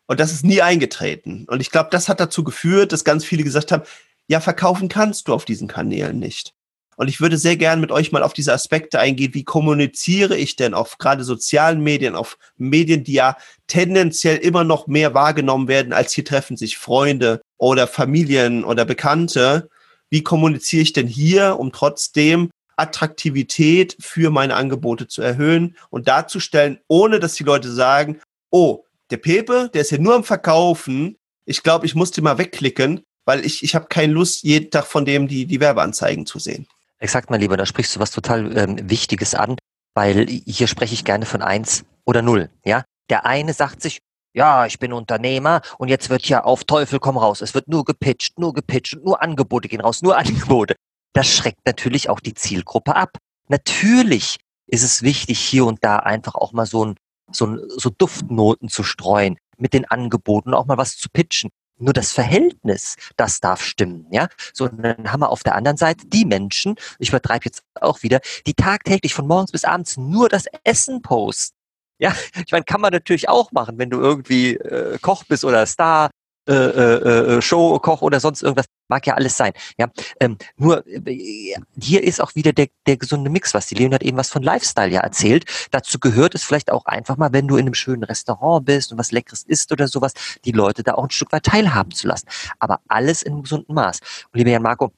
Und 0.07 0.21
das 0.21 0.33
ist 0.33 0.45
nie 0.45 0.63
eingetreten. 0.63 1.47
Und 1.49 1.61
ich 1.61 1.71
glaube, 1.71 1.89
das 1.91 2.09
hat 2.09 2.21
dazu 2.21 2.45
geführt, 2.45 2.93
dass 2.93 3.05
ganz 3.05 3.25
viele 3.25 3.43
gesagt 3.43 3.73
haben, 3.73 3.83
ja, 4.29 4.41
verkaufen 4.41 4.89
kannst 4.89 5.29
du 5.29 5.35
auf 5.35 5.45
diesen 5.45 5.69
Kanälen 5.69 6.19
nicht. 6.19 6.55
Und 6.97 7.09
ich 7.09 7.21
würde 7.21 7.37
sehr 7.37 7.57
gern 7.57 7.81
mit 7.81 7.93
euch 7.93 8.11
mal 8.11 8.23
auf 8.23 8.33
diese 8.33 8.53
Aspekte 8.53 8.99
eingehen. 8.99 9.35
Wie 9.35 9.45
kommuniziere 9.45 10.37
ich 10.37 10.57
denn 10.57 10.75
auf 10.75 10.99
gerade 10.99 11.25
sozialen 11.25 11.81
Medien, 11.81 12.17
auf 12.17 12.39
Medien, 12.57 13.05
die 13.05 13.13
ja 13.13 13.37
tendenziell 13.67 14.39
immer 14.39 14.65
noch 14.65 14.87
mehr 14.87 15.15
wahrgenommen 15.15 15.69
werden, 15.69 15.93
als 15.93 16.15
hier 16.15 16.25
treffen 16.25 16.57
sich 16.57 16.79
Freunde 16.79 17.43
oder 17.59 17.87
Familien 17.87 18.65
oder 18.65 18.85
Bekannte. 18.85 19.69
Wie 20.09 20.23
kommuniziere 20.23 20.83
ich 20.83 20.93
denn 20.95 21.07
hier, 21.07 21.59
um 21.59 21.71
trotzdem 21.71 22.51
Attraktivität 22.77 23.97
für 24.01 24.31
meine 24.31 24.55
Angebote 24.55 25.09
zu 25.09 25.23
erhöhen 25.23 25.77
und 25.91 26.09
darzustellen, 26.09 26.79
ohne 26.89 27.21
dass 27.21 27.35
die 27.35 27.45
Leute 27.45 27.71
sagen, 27.71 28.21
oh, 28.51 28.85
der 29.11 29.17
Pepe, 29.19 29.71
der 29.73 29.83
ist 29.83 29.91
ja 29.91 29.99
nur 29.99 30.15
am 30.15 30.25
Verkaufen. 30.25 31.17
Ich 31.45 31.63
glaube, 31.63 31.87
ich 31.87 31.95
muss 31.95 32.11
den 32.11 32.25
mal 32.25 32.39
wegklicken, 32.39 33.03
weil 33.25 33.45
ich, 33.45 33.63
ich 33.63 33.75
habe 33.75 33.87
keine 33.89 34.13
Lust, 34.13 34.43
jeden 34.43 34.71
Tag 34.71 34.87
von 34.87 35.05
dem 35.05 35.29
die, 35.29 35.47
die 35.47 35.61
Werbeanzeigen 35.61 36.27
zu 36.27 36.39
sehen. 36.39 36.67
Exakt, 36.99 37.31
mein 37.31 37.41
Lieber, 37.41 37.57
da 37.57 37.67
sprichst 37.67 37.95
du 37.97 38.01
was 38.01 38.11
total 38.11 38.57
ähm, 38.57 38.91
Wichtiges 38.91 39.35
an, 39.35 39.57
weil 39.95 40.27
hier 40.27 40.67
spreche 40.67 40.95
ich 40.95 41.05
gerne 41.05 41.27
von 41.27 41.43
eins 41.43 41.85
oder 42.05 42.23
null. 42.23 42.51
Ja, 42.65 42.85
der 43.11 43.27
eine 43.27 43.53
sagt 43.53 43.83
sich, 43.83 43.99
ja, 44.35 44.67
ich 44.67 44.79
bin 44.79 44.93
Unternehmer 44.93 45.63
und 45.79 45.89
jetzt 45.89 46.11
wird 46.11 46.29
ja 46.29 46.45
auf 46.45 46.65
Teufel 46.65 46.99
komm 46.99 47.17
raus. 47.17 47.41
Es 47.41 47.55
wird 47.55 47.69
nur 47.69 47.85
gepitcht, 47.85 48.39
nur 48.39 48.53
gepitcht 48.53 48.95
und 48.95 49.05
nur 49.05 49.23
Angebote 49.23 49.69
gehen 49.69 49.81
raus, 49.81 50.03
nur 50.03 50.17
Angebote. 50.19 50.77
Das 51.15 51.27
schreckt 51.27 51.65
natürlich 51.65 52.11
auch 52.11 52.21
die 52.21 52.35
Zielgruppe 52.35 52.95
ab. 52.95 53.17
Natürlich 53.49 54.39
ist 54.67 54.83
es 54.83 55.03
wichtig, 55.03 55.39
hier 55.39 55.65
und 55.65 55.83
da 55.83 55.97
einfach 55.99 56.35
auch 56.35 56.53
mal 56.53 56.67
so, 56.67 56.85
ein, 56.85 56.97
so, 57.31 57.47
ein, 57.47 57.61
so 57.69 57.91
Duftnoten 57.91 58.69
zu 58.69 58.83
streuen 58.83 59.39
mit 59.57 59.73
den 59.73 59.85
Angeboten, 59.87 60.53
auch 60.53 60.67
mal 60.67 60.77
was 60.77 60.97
zu 60.99 61.09
pitchen. 61.11 61.51
Nur 61.79 61.93
das 61.93 62.13
Verhältnis, 62.13 62.97
das 63.17 63.41
darf 63.41 63.63
stimmen, 63.63 64.07
ja. 64.11 64.29
So, 64.55 64.69
dann 64.69 65.13
haben 65.13 65.21
wir 65.21 65.31
auf 65.31 65.43
der 65.43 65.55
anderen 65.55 65.77
Seite 65.77 66.07
die 66.07 66.25
Menschen, 66.25 66.77
ich 66.99 67.11
übertreibe 67.11 67.45
jetzt 67.45 67.63
auch 67.81 68.03
wieder, 68.03 68.21
die 68.47 68.55
tagtäglich 68.55 69.13
von 69.15 69.27
morgens 69.27 69.53
bis 69.53 69.65
abends 69.65 69.97
nur 69.97 70.29
das 70.29 70.47
Essen 70.65 71.03
posten. 71.03 71.57
Ja, 71.99 72.15
ich 72.45 72.53
meine, 72.53 72.65
kann 72.65 72.81
man 72.81 72.93
natürlich 72.93 73.29
auch 73.29 73.53
machen, 73.53 73.79
wenn 73.79 73.91
du 73.91 74.01
irgendwie 74.01 74.55
äh, 74.57 74.99
Koch 75.01 75.25
bist 75.25 75.45
oder 75.45 75.65
Star 75.67 76.11
äh, 76.49 76.53
äh, 76.55 77.37
äh, 77.37 77.43
Show, 77.43 77.79
Koch 77.81 78.03
oder 78.03 78.21
sonst 78.21 78.43
irgendwas. 78.43 78.67
Mag 78.89 79.05
ja 79.07 79.15
alles 79.15 79.37
sein. 79.37 79.53
Ja, 79.79 79.89
ähm, 80.21 80.39
nur 80.57 80.87
äh, 80.87 81.57
hier 81.81 82.05
ist 82.05 82.21
auch 82.21 82.35
wieder 82.37 82.53
der, 82.53 82.69
der 82.87 82.97
gesunde 82.97 83.31
Mix, 83.31 83.53
was 83.53 83.67
die 83.67 83.75
Leon 83.75 83.93
hat 83.93 84.03
eben 84.03 84.17
was 84.17 84.31
von 84.31 84.43
Lifestyle 84.43 84.93
ja 84.93 85.01
erzählt. 85.01 85.45
Dazu 85.73 85.99
gehört 85.99 86.35
es 86.37 86.45
vielleicht 86.45 86.71
auch 86.71 86.87
einfach 86.87 87.17
mal, 87.17 87.33
wenn 87.33 87.49
du 87.49 87.57
in 87.57 87.67
einem 87.67 87.75
schönen 87.75 88.05
Restaurant 88.05 88.65
bist 88.65 88.93
und 88.93 88.99
was 88.99 89.11
Leckeres 89.11 89.43
isst 89.43 89.73
oder 89.73 89.89
sowas, 89.89 90.13
die 90.45 90.53
Leute 90.53 90.85
da 90.85 90.95
auch 90.95 91.05
ein 91.05 91.11
Stück 91.11 91.33
weit 91.33 91.45
teilhaben 91.45 91.91
zu 91.91 92.07
lassen. 92.07 92.29
Aber 92.61 92.81
alles 92.87 93.23
in 93.23 93.33
einem 93.33 93.43
gesunden 93.43 93.75
Maß. 93.75 94.01
Und 94.33 94.39
lieber 94.39 94.51
Jan 94.51 94.63
Marco, 94.63 94.93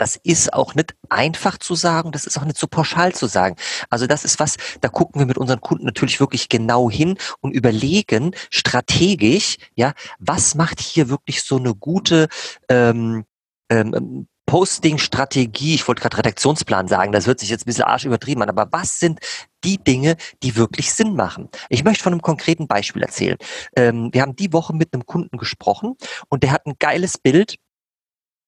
das 0.00 0.16
ist 0.16 0.54
auch 0.54 0.74
nicht 0.74 0.94
einfach 1.10 1.58
zu 1.58 1.74
sagen, 1.74 2.10
das 2.10 2.24
ist 2.24 2.38
auch 2.38 2.44
nicht 2.44 2.56
so 2.56 2.66
pauschal 2.66 3.14
zu 3.14 3.26
sagen. 3.26 3.56
Also 3.90 4.06
das 4.06 4.24
ist 4.24 4.40
was, 4.40 4.56
da 4.80 4.88
gucken 4.88 5.20
wir 5.20 5.26
mit 5.26 5.36
unseren 5.36 5.60
Kunden 5.60 5.84
natürlich 5.84 6.20
wirklich 6.20 6.48
genau 6.48 6.90
hin 6.90 7.18
und 7.40 7.52
überlegen 7.52 8.34
strategisch, 8.50 9.58
ja, 9.74 9.92
was 10.18 10.54
macht 10.54 10.80
hier 10.80 11.10
wirklich 11.10 11.42
so 11.42 11.58
eine 11.58 11.74
gute 11.74 12.28
ähm, 12.70 13.24
ähm, 13.68 14.26
Posting-Strategie, 14.46 15.74
ich 15.74 15.86
wollte 15.86 16.00
gerade 16.00 16.16
Redaktionsplan 16.16 16.88
sagen, 16.88 17.12
das 17.12 17.26
hört 17.26 17.38
sich 17.38 17.50
jetzt 17.50 17.62
ein 17.62 17.66
bisschen 17.66 17.84
arsch 17.84 18.06
übertrieben 18.06 18.42
an, 18.42 18.48
aber 18.48 18.68
was 18.72 18.98
sind 18.98 19.20
die 19.64 19.76
Dinge, 19.76 20.16
die 20.42 20.56
wirklich 20.56 20.92
Sinn 20.92 21.14
machen? 21.14 21.50
Ich 21.68 21.84
möchte 21.84 22.02
von 22.02 22.14
einem 22.14 22.22
konkreten 22.22 22.66
Beispiel 22.66 23.02
erzählen. 23.02 23.36
Ähm, 23.76 24.08
wir 24.12 24.22
haben 24.22 24.34
die 24.34 24.52
Woche 24.54 24.74
mit 24.74 24.94
einem 24.94 25.04
Kunden 25.04 25.36
gesprochen 25.36 25.94
und 26.30 26.42
der 26.42 26.52
hat 26.52 26.66
ein 26.66 26.76
geiles 26.78 27.18
Bild 27.18 27.58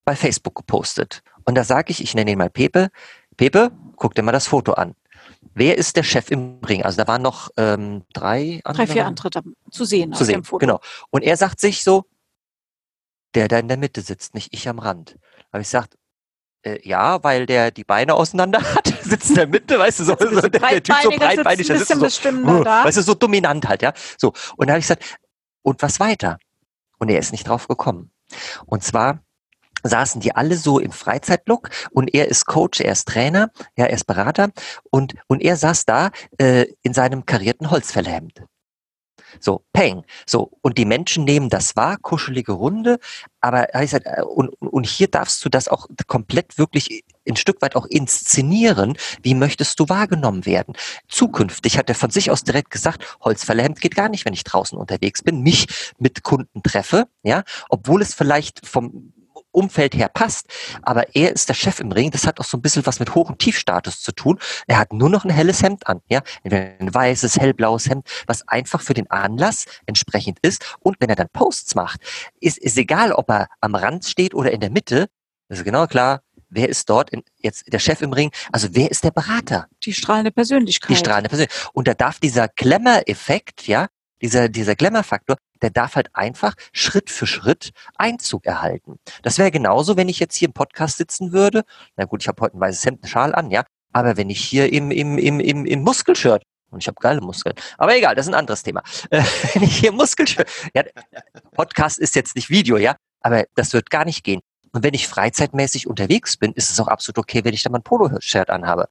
bei 0.04 0.16
Facebook 0.16 0.54
gepostet. 0.54 1.23
Und 1.45 1.55
da 1.57 1.65
sage 1.65 1.91
ich, 1.91 2.03
ich 2.03 2.15
nenne 2.15 2.33
ihn 2.33 2.39
mal 2.39 2.51
Pepe. 2.51 2.91
Pepe, 3.37 3.71
guck 3.97 4.15
dir 4.15 4.23
mal 4.23 4.33
das 4.33 4.47
Foto 4.47 4.73
an. 4.73 4.95
Wer 5.55 5.77
ist 5.77 5.97
der 5.97 6.03
Chef 6.03 6.31
im 6.31 6.61
Ring? 6.67 6.83
Also 6.83 6.97
da 6.97 7.07
waren 7.09 7.23
noch 7.23 7.51
ähm, 7.57 8.05
drei 8.13 8.61
andere. 8.65 8.87
Drei, 8.87 8.93
vier 8.93 9.07
andere 9.07 9.31
zu 9.71 9.85
sehen. 9.85 10.13
Zu 10.13 10.25
sehen, 10.25 10.43
genau. 10.59 10.81
Und 11.11 11.23
er 11.23 11.37
sagt 11.37 11.61
sich 11.61 11.83
so, 11.83 12.05
der 13.35 13.49
da 13.49 13.59
in 13.59 13.69
der 13.69 13.77
Mitte 13.77 14.01
sitzt, 14.03 14.35
nicht 14.35 14.53
ich 14.53 14.69
am 14.69 14.79
Rand. 14.79 15.19
Aber 15.51 15.61
ich 15.61 15.69
sagt, 15.69 15.97
äh, 16.63 16.79
ja, 16.87 17.23
weil 17.25 17.47
der 17.47 17.71
die 17.71 17.85
Beine 17.85 18.15
auseinander 18.15 18.61
hat, 18.75 18.87
sitzt 19.03 19.31
in 19.31 19.37
der 19.37 19.47
Mitte, 19.47 19.79
weißt 19.79 20.01
du, 20.01 20.05
so, 20.05 20.17
so 20.19 20.49
der, 20.49 20.61
der 20.61 20.83
Typ 20.83 20.97
so 21.03 21.11
breitbeinig, 21.11 21.67
der 21.67 21.79
sitzt 21.79 22.23
so, 22.23 22.29
uh, 22.31 22.65
weißt 22.65 22.99
du, 22.99 23.03
so 23.03 23.15
dominant 23.15 23.69
halt, 23.69 23.83
ja. 23.83 23.93
So. 24.19 24.33
Und 24.57 24.69
da 24.69 24.75
habe 24.75 24.81
ich 24.81 24.85
gesagt, 24.85 25.19
und 25.63 25.83
was 25.83 26.01
weiter? 26.01 26.39
Und 26.99 27.09
er 27.09 27.19
ist 27.19 27.33
nicht 27.33 27.49
drauf 27.49 27.69
gekommen. 27.69 28.13
Und 28.67 28.85
zwar 28.85 29.23
saßen 29.83 30.21
die 30.21 30.35
alle 30.35 30.57
so 30.57 30.79
im 30.79 30.93
Freizeitlook 30.93 31.71
und 31.91 32.15
er 32.15 32.29
ist 32.29 32.47
Coach, 32.47 32.81
er 32.81 32.93
ist 32.93 33.09
Trainer, 33.09 33.51
ja, 33.77 33.87
er 33.87 33.95
ist 33.95 34.05
Berater 34.07 34.51
und, 34.91 35.15
und 35.29 35.43
er 35.43 35.57
saß 35.57 35.85
da 35.85 36.11
äh, 36.39 36.67
in 36.83 36.95
seinem 36.95 37.27
karierten 37.27 37.71
Holzfällerhemd. 37.71 38.43
So, 39.41 39.65
peng. 39.73 40.05
So, 40.27 40.53
und 40.62 40.79
die 40.79 40.85
Menschen 40.85 41.25
nehmen 41.25 41.49
das 41.49 41.77
wahr, 41.77 41.97
kuschelige 41.97 42.53
Runde, 42.53 42.99
aber 43.41 43.69
sag, 43.87 44.07
äh, 44.07 44.23
und, 44.23 44.51
und 44.61 44.87
hier 44.87 45.09
darfst 45.09 45.45
du 45.45 45.49
das 45.49 45.69
auch 45.69 45.87
komplett 46.07 46.59
wirklich 46.59 47.05
ein 47.29 47.37
Stück 47.37 47.62
weit 47.62 47.77
auch 47.77 47.87
inszenieren, 47.87 48.97
wie 49.23 49.35
möchtest 49.35 49.79
du 49.81 49.89
wahrgenommen 49.89 50.45
werden. 50.45 50.75
Zukünftig 51.09 51.79
hat 51.79 51.89
er 51.89 51.95
von 51.95 52.11
sich 52.11 52.31
aus 52.31 52.45
direkt 52.45 52.71
gesagt, 52.71 53.17
Holzfällerhemd 53.21 53.81
geht 53.81 53.95
gar 53.95 54.09
nicht, 54.09 54.25
wenn 54.25 54.35
ich 54.35 54.45
draußen 54.45 54.77
unterwegs 54.77 55.23
bin, 55.23 55.43
mich 55.43 55.67
mit 55.99 56.23
Kunden 56.23 56.62
treffe, 56.62 57.07
ja, 57.23 57.45
obwohl 57.69 58.03
es 58.03 58.15
vielleicht 58.15 58.67
vom 58.67 59.12
Umfeld 59.52 59.94
her 59.94 60.09
passt. 60.09 60.47
Aber 60.82 61.14
er 61.14 61.32
ist 61.32 61.49
der 61.49 61.54
Chef 61.54 61.80
im 61.80 61.92
Ring. 61.92 62.11
Das 62.11 62.26
hat 62.26 62.40
auch 62.40 62.44
so 62.44 62.56
ein 62.56 62.62
bisschen 62.62 62.85
was 62.87 62.99
mit 62.99 63.14
Hoch- 63.14 63.30
und 63.30 63.38
Tiefstatus 63.38 64.00
zu 64.00 64.12
tun. 64.12 64.38
Er 64.66 64.78
hat 64.78 64.92
nur 64.92 65.09
noch 65.09 65.25
ein 65.25 65.30
helles 65.30 65.62
Hemd 65.62 65.87
an, 65.87 66.00
ja, 66.09 66.23
ein 66.44 66.92
weißes, 66.92 67.37
hellblaues 67.38 67.88
Hemd, 67.88 68.06
was 68.26 68.47
einfach 68.49 68.80
für 68.80 68.94
den 68.94 69.11
Anlass 69.11 69.66
entsprechend 69.87 70.38
ist. 70.42 70.76
Und 70.80 70.97
wenn 71.00 71.09
er 71.09 71.16
dann 71.16 71.28
Posts 71.32 71.75
macht, 71.75 72.00
ist, 72.40 72.59
ist 72.59 72.76
egal, 72.76 73.12
ob 73.12 73.30
er 73.30 73.49
am 73.61 73.75
Rand 73.75 74.04
steht 74.04 74.35
oder 74.35 74.50
in 74.50 74.61
der 74.61 74.71
Mitte. 74.71 75.09
Das 75.49 75.59
ist 75.59 75.64
genau 75.64 75.87
klar. 75.87 76.23
Wer 76.54 76.68
ist 76.68 76.90
dort 76.90 77.11
in, 77.11 77.23
jetzt 77.38 77.73
der 77.73 77.78
Chef 77.78 78.02
im 78.02 78.12
Ring? 78.12 78.30
Also 78.52 78.68
wer 78.73 78.90
ist 78.90 79.04
der 79.04 79.11
Berater? 79.11 79.68
Die 79.85 79.94
strahlende 79.94 80.30
Persönlichkeit. 80.30 80.90
Die 80.90 80.97
strahlende 80.97 81.30
Persönlichkeit. 81.30 81.71
Und 81.73 81.88
da 81.88 81.94
darf 81.94 82.21
dieser 82.21 82.49
Glamour-Effekt, 82.49 83.66
ja, 83.66 83.88
dieser, 84.23 84.49
dieser 84.49 84.76
Glamour-Faktor, 84.76 85.37
der 85.61 85.71
darf 85.71 85.97
halt 85.97 86.09
einfach 86.14 86.55
Schritt 86.73 87.11
für 87.11 87.26
Schritt 87.26 87.73
Einzug 87.97 88.47
erhalten. 88.47 88.99
Das 89.23 89.38
wäre 89.38 89.50
genauso, 89.50 89.97
wenn 89.97 90.09
ich 90.09 90.19
jetzt 90.19 90.37
hier 90.37 90.49
im 90.49 90.55
Podcast 90.55 90.97
sitzen 90.97 91.33
würde. 91.33 91.64
Na 91.97 92.05
gut, 92.05 92.23
ich 92.23 92.29
habe 92.29 92.41
heute 92.41 92.57
ein 92.57 92.61
weißes 92.61 92.85
Hemd, 92.87 93.02
einen 93.02 93.11
Schal 93.11 93.35
an, 93.35 93.50
ja. 93.50 93.64
Aber 93.93 94.17
wenn 94.17 94.31
ich 94.31 94.43
hier 94.43 94.73
im, 94.73 94.91
im, 94.91 95.19
im, 95.19 95.41
im, 95.41 95.67
im 95.67 95.83
Muskelshirt 95.83 96.45
und 96.71 96.83
ich 96.83 96.87
habe 96.87 96.97
geile 97.00 97.21
Muskeln. 97.21 97.55
Aber 97.76 97.95
egal, 97.95 98.14
das 98.14 98.26
ist 98.26 98.33
ein 98.33 98.38
anderes 98.38 98.62
Thema. 98.62 98.83
Äh, 99.11 99.23
wenn 99.55 99.62
ich 99.62 99.76
hier 99.76 99.93
Muskelshirt, 99.93 100.49
ja, 100.75 100.85
Podcast 101.52 101.99
ist 101.99 102.14
jetzt 102.14 102.35
nicht 102.35 102.49
Video, 102.49 102.79
ja, 102.79 102.97
aber 103.21 103.45
das 103.55 103.73
wird 103.73 103.91
gar 103.91 104.05
nicht 104.05 104.25
gehen. 104.25 104.41
Und 104.73 104.83
wenn 104.83 104.95
ich 104.95 105.07
freizeitmäßig 105.07 105.87
unterwegs 105.87 106.38
bin, 106.38 106.52
ist 106.52 106.71
es 106.71 106.81
auch 106.81 106.88
absolut 106.88 107.19
okay, 107.19 107.45
wenn 107.45 107.52
ich 107.52 107.62
da 107.62 107.69
mal 107.69 107.79
ein 107.79 107.83
Polo-Shirt 107.83 108.49
anhabe. 108.49 108.88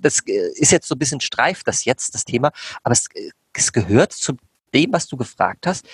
Das 0.00 0.20
äh, 0.26 0.52
ist 0.54 0.72
jetzt 0.72 0.86
so 0.86 0.94
ein 0.94 0.98
bisschen 0.98 1.20
streif, 1.20 1.64
das 1.64 1.86
jetzt, 1.86 2.14
das 2.14 2.26
Thema, 2.26 2.52
aber 2.82 2.92
es, 2.92 3.06
äh, 3.14 3.30
es 3.54 3.72
gehört 3.72 4.12
zu 4.12 4.36
dem, 4.74 4.92
was 4.92 5.06
du 5.06 5.16
gefragt 5.16 5.66
hast. 5.66 5.86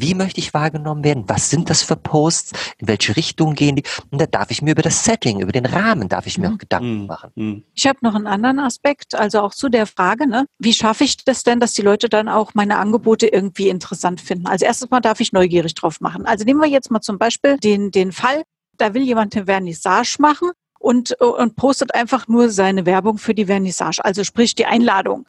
Wie 0.00 0.14
möchte 0.14 0.38
ich 0.38 0.54
wahrgenommen 0.54 1.02
werden? 1.02 1.24
Was 1.26 1.50
sind 1.50 1.70
das 1.70 1.82
für 1.82 1.96
Posts? 1.96 2.52
In 2.78 2.86
welche 2.86 3.16
Richtung 3.16 3.54
gehen 3.54 3.74
die? 3.74 3.82
Und 4.12 4.20
da 4.20 4.26
darf 4.26 4.52
ich 4.52 4.62
mir 4.62 4.70
über 4.70 4.82
das 4.82 5.04
Setting, 5.04 5.40
über 5.40 5.50
den 5.50 5.66
Rahmen, 5.66 6.08
darf 6.08 6.28
ich 6.28 6.38
mir 6.38 6.46
auch 6.46 6.52
Mhm. 6.52 6.58
Gedanken 6.58 7.06
machen. 7.06 7.30
Mhm. 7.34 7.64
Ich 7.74 7.84
habe 7.88 7.98
noch 8.02 8.14
einen 8.14 8.28
anderen 8.28 8.60
Aspekt, 8.60 9.16
also 9.16 9.40
auch 9.40 9.52
zu 9.52 9.68
der 9.68 9.86
Frage, 9.86 10.28
ne? 10.28 10.46
wie 10.60 10.72
schaffe 10.72 11.02
ich 11.02 11.16
das 11.24 11.42
denn, 11.42 11.58
dass 11.58 11.72
die 11.72 11.82
Leute 11.82 12.08
dann 12.08 12.28
auch 12.28 12.54
meine 12.54 12.78
Angebote 12.78 13.26
irgendwie 13.26 13.68
interessant 13.68 14.20
finden? 14.20 14.46
Also 14.46 14.66
erstes 14.66 14.88
Mal 14.88 15.00
darf 15.00 15.18
ich 15.18 15.32
neugierig 15.32 15.74
drauf 15.74 16.00
machen. 16.00 16.26
Also 16.26 16.44
nehmen 16.44 16.60
wir 16.60 16.68
jetzt 16.68 16.92
mal 16.92 17.00
zum 17.00 17.18
Beispiel 17.18 17.56
den, 17.56 17.90
den 17.90 18.12
Fall, 18.12 18.44
da 18.76 18.94
will 18.94 19.02
jemand 19.02 19.34
eine 19.34 19.46
Vernissage 19.46 20.18
machen 20.20 20.52
und, 20.78 21.20
und 21.20 21.56
postet 21.56 21.92
einfach 21.96 22.28
nur 22.28 22.50
seine 22.50 22.86
Werbung 22.86 23.18
für 23.18 23.34
die 23.34 23.46
Vernissage, 23.46 24.04
also 24.04 24.22
sprich 24.22 24.54
die 24.54 24.66
Einladung. 24.66 25.26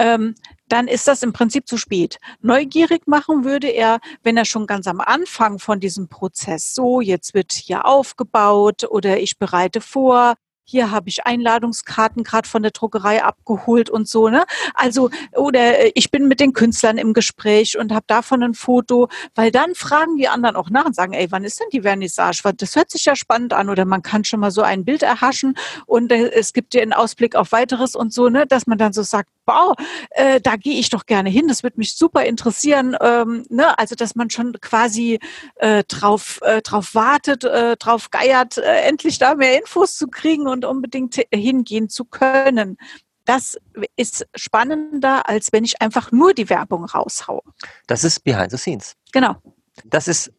Ähm, 0.00 0.34
dann 0.68 0.88
ist 0.88 1.06
das 1.06 1.22
im 1.22 1.34
Prinzip 1.34 1.68
zu 1.68 1.76
spät. 1.76 2.16
Neugierig 2.40 3.06
machen 3.06 3.44
würde 3.44 3.68
er, 3.68 4.00
wenn 4.22 4.38
er 4.38 4.46
schon 4.46 4.66
ganz 4.66 4.86
am 4.86 5.00
Anfang 5.00 5.58
von 5.58 5.78
diesem 5.78 6.08
Prozess, 6.08 6.74
so 6.74 7.02
jetzt 7.02 7.34
wird 7.34 7.52
hier 7.52 7.84
aufgebaut 7.84 8.84
oder 8.88 9.20
ich 9.20 9.38
bereite 9.38 9.82
vor, 9.82 10.36
hier 10.70 10.92
habe 10.92 11.08
ich 11.08 11.26
Einladungskarten 11.26 12.22
gerade 12.22 12.48
von 12.48 12.62
der 12.62 12.70
Druckerei 12.70 13.24
abgeholt 13.24 13.90
und 13.90 14.08
so, 14.08 14.28
ne? 14.28 14.44
Also, 14.74 15.10
oder 15.32 15.80
äh, 15.80 15.92
ich 15.96 16.12
bin 16.12 16.28
mit 16.28 16.38
den 16.38 16.52
Künstlern 16.52 16.96
im 16.96 17.12
Gespräch 17.12 17.76
und 17.76 17.92
habe 17.92 18.04
davon 18.06 18.42
ein 18.44 18.54
Foto, 18.54 19.08
weil 19.34 19.50
dann 19.50 19.74
fragen 19.74 20.16
die 20.16 20.28
anderen 20.28 20.54
auch 20.54 20.70
nach 20.70 20.84
und 20.84 20.94
sagen, 20.94 21.12
ey, 21.12 21.26
wann 21.32 21.42
ist 21.42 21.58
denn 21.58 21.66
die 21.72 21.82
Vernissage? 21.82 22.42
Das 22.56 22.76
hört 22.76 22.90
sich 22.90 23.04
ja 23.04 23.16
spannend 23.16 23.52
an 23.52 23.68
oder 23.68 23.84
man 23.84 24.02
kann 24.02 24.22
schon 24.22 24.38
mal 24.38 24.52
so 24.52 24.62
ein 24.62 24.84
Bild 24.84 25.02
erhaschen 25.02 25.56
und 25.86 26.12
äh, 26.12 26.30
es 26.30 26.52
gibt 26.52 26.72
dir 26.72 26.82
einen 26.82 26.92
Ausblick 26.92 27.34
auf 27.34 27.50
weiteres 27.50 27.96
und 27.96 28.12
so, 28.12 28.28
ne? 28.28 28.46
Dass 28.46 28.68
man 28.68 28.78
dann 28.78 28.92
so 28.92 29.02
sagt, 29.02 29.28
wow, 29.50 29.74
äh, 30.10 30.40
da 30.40 30.56
gehe 30.56 30.78
ich 30.78 30.90
doch 30.90 31.06
gerne 31.06 31.30
hin, 31.30 31.48
das 31.48 31.62
würde 31.62 31.78
mich 31.78 31.96
super 31.96 32.24
interessieren, 32.24 32.96
ähm, 33.00 33.44
ne? 33.48 33.78
Also, 33.78 33.94
dass 33.94 34.14
man 34.14 34.30
schon 34.30 34.52
quasi 34.60 35.18
äh, 35.56 35.84
drauf, 35.84 36.40
äh, 36.42 36.62
drauf 36.62 36.94
wartet, 36.94 37.44
äh, 37.44 37.76
drauf 37.76 38.10
geiert, 38.10 38.58
äh, 38.58 38.82
endlich 38.82 39.18
da 39.18 39.34
mehr 39.34 39.58
Infos 39.58 39.96
zu 39.96 40.08
kriegen 40.08 40.46
und 40.46 40.64
unbedingt 40.64 41.20
hingehen 41.32 41.88
zu 41.88 42.04
können. 42.04 42.76
Das 43.24 43.58
ist 43.96 44.26
spannender, 44.34 45.28
als 45.28 45.52
wenn 45.52 45.64
ich 45.64 45.80
einfach 45.80 46.10
nur 46.10 46.34
die 46.34 46.48
Werbung 46.48 46.84
raushaue. 46.84 47.42
Das 47.86 48.02
ist 48.04 48.24
behind 48.24 48.50
the 48.50 48.56
scenes. 48.56 48.96
Genau. 49.12 49.36
Das 49.84 50.08
ist 50.08 50.32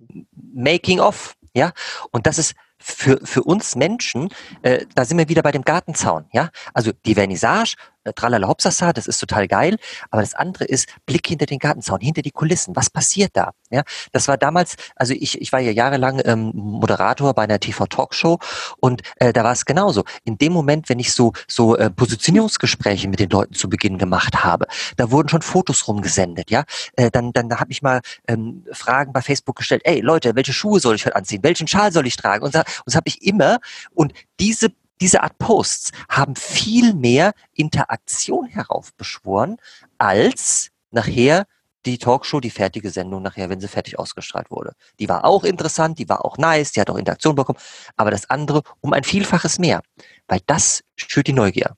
making 0.53 0.99
of, 0.99 1.35
ja. 1.53 1.71
Und 2.11 2.27
das 2.27 2.37
ist 2.37 2.53
für, 2.81 3.19
für 3.23 3.43
uns 3.43 3.75
Menschen, 3.75 4.29
äh, 4.63 4.85
da 4.95 5.05
sind 5.05 5.17
wir 5.17 5.29
wieder 5.29 5.43
bei 5.43 5.51
dem 5.51 5.61
Gartenzaun, 5.63 6.25
ja. 6.33 6.49
Also 6.73 6.91
die 7.05 7.15
Vernissage, 7.15 7.75
tralala 8.15 8.47
hopsasa, 8.47 8.93
das 8.93 9.07
ist 9.07 9.19
total 9.19 9.47
geil. 9.47 9.77
Aber 10.09 10.21
das 10.21 10.33
andere 10.33 10.65
ist 10.65 10.87
Blick 11.05 11.27
hinter 11.27 11.45
den 11.45 11.59
Gartenzaun, 11.59 11.99
hinter 11.99 12.21
die 12.21 12.31
Kulissen. 12.31 12.75
Was 12.75 12.89
passiert 12.89 13.31
da? 13.33 13.51
Ja, 13.69 13.83
das 14.11 14.27
war 14.27 14.37
damals, 14.37 14.75
also 14.95 15.13
ich, 15.13 15.39
ich 15.39 15.51
war 15.53 15.59
ja 15.59 15.71
jahrelang 15.71 16.21
ähm, 16.25 16.51
Moderator 16.53 17.33
bei 17.33 17.43
einer 17.43 17.59
TV-Talkshow 17.59 18.39
und 18.79 19.01
äh, 19.15 19.31
da 19.31 19.43
war 19.43 19.53
es 19.53 19.65
genauso. 19.65 20.03
In 20.25 20.37
dem 20.37 20.51
Moment, 20.51 20.89
wenn 20.89 20.99
ich 20.99 21.13
so, 21.13 21.31
so 21.47 21.77
äh, 21.77 21.89
Positionierungsgespräche 21.89 23.07
mit 23.07 23.19
den 23.19 23.29
Leuten 23.29 23.53
zu 23.53 23.69
Beginn 23.69 23.97
gemacht 23.97 24.43
habe, 24.43 24.67
da 24.97 25.09
wurden 25.11 25.29
schon 25.29 25.41
Fotos 25.41 25.87
rumgesendet, 25.87 26.51
ja. 26.51 26.63
Äh, 26.97 27.11
dann 27.11 27.31
dann 27.31 27.59
habe 27.59 27.71
ich 27.71 27.81
mal 27.81 28.01
ähm, 28.27 28.65
Fragen 28.71 29.13
bei 29.13 29.21
Facebook 29.21 29.55
gestellt, 29.57 29.83
ey 29.85 30.01
Leute, 30.01 30.35
welche 30.35 30.53
Schuhe 30.53 30.79
soll 30.79 30.95
ich 30.95 31.05
heute 31.05 31.15
anziehen? 31.15 31.43
Welchen 31.43 31.67
Schal 31.67 31.91
soll 31.91 32.07
ich 32.07 32.17
tragen? 32.17 32.43
Und, 32.43 32.55
und 32.55 32.65
das 32.85 32.95
habe 32.95 33.07
ich 33.07 33.21
immer. 33.21 33.59
Und 33.93 34.13
diese 34.39 34.69
diese 35.01 35.23
Art 35.23 35.37
Posts 35.39 35.91
haben 36.07 36.35
viel 36.35 36.93
mehr 36.93 37.33
Interaktion 37.53 38.45
heraufbeschworen, 38.45 39.57
als 39.97 40.69
nachher 40.91 41.47
die 41.85 41.97
Talkshow, 41.97 42.39
die 42.39 42.51
fertige 42.51 42.91
Sendung 42.91 43.23
nachher, 43.23 43.49
wenn 43.49 43.59
sie 43.59 43.67
fertig 43.67 43.97
ausgestrahlt 43.97 44.51
wurde. 44.51 44.73
Die 44.99 45.09
war 45.09 45.25
auch 45.25 45.43
interessant, 45.43 45.97
die 45.97 46.07
war 46.07 46.23
auch 46.23 46.37
nice, 46.37 46.71
die 46.71 46.79
hat 46.79 46.91
auch 46.91 46.97
Interaktion 46.97 47.35
bekommen, 47.35 47.57
aber 47.97 48.11
das 48.11 48.29
andere 48.29 48.61
um 48.81 48.93
ein 48.93 49.03
Vielfaches 49.03 49.57
mehr, 49.57 49.81
weil 50.27 50.39
das 50.45 50.81
schürt 50.95 51.27
die 51.27 51.33
Neugier. 51.33 51.75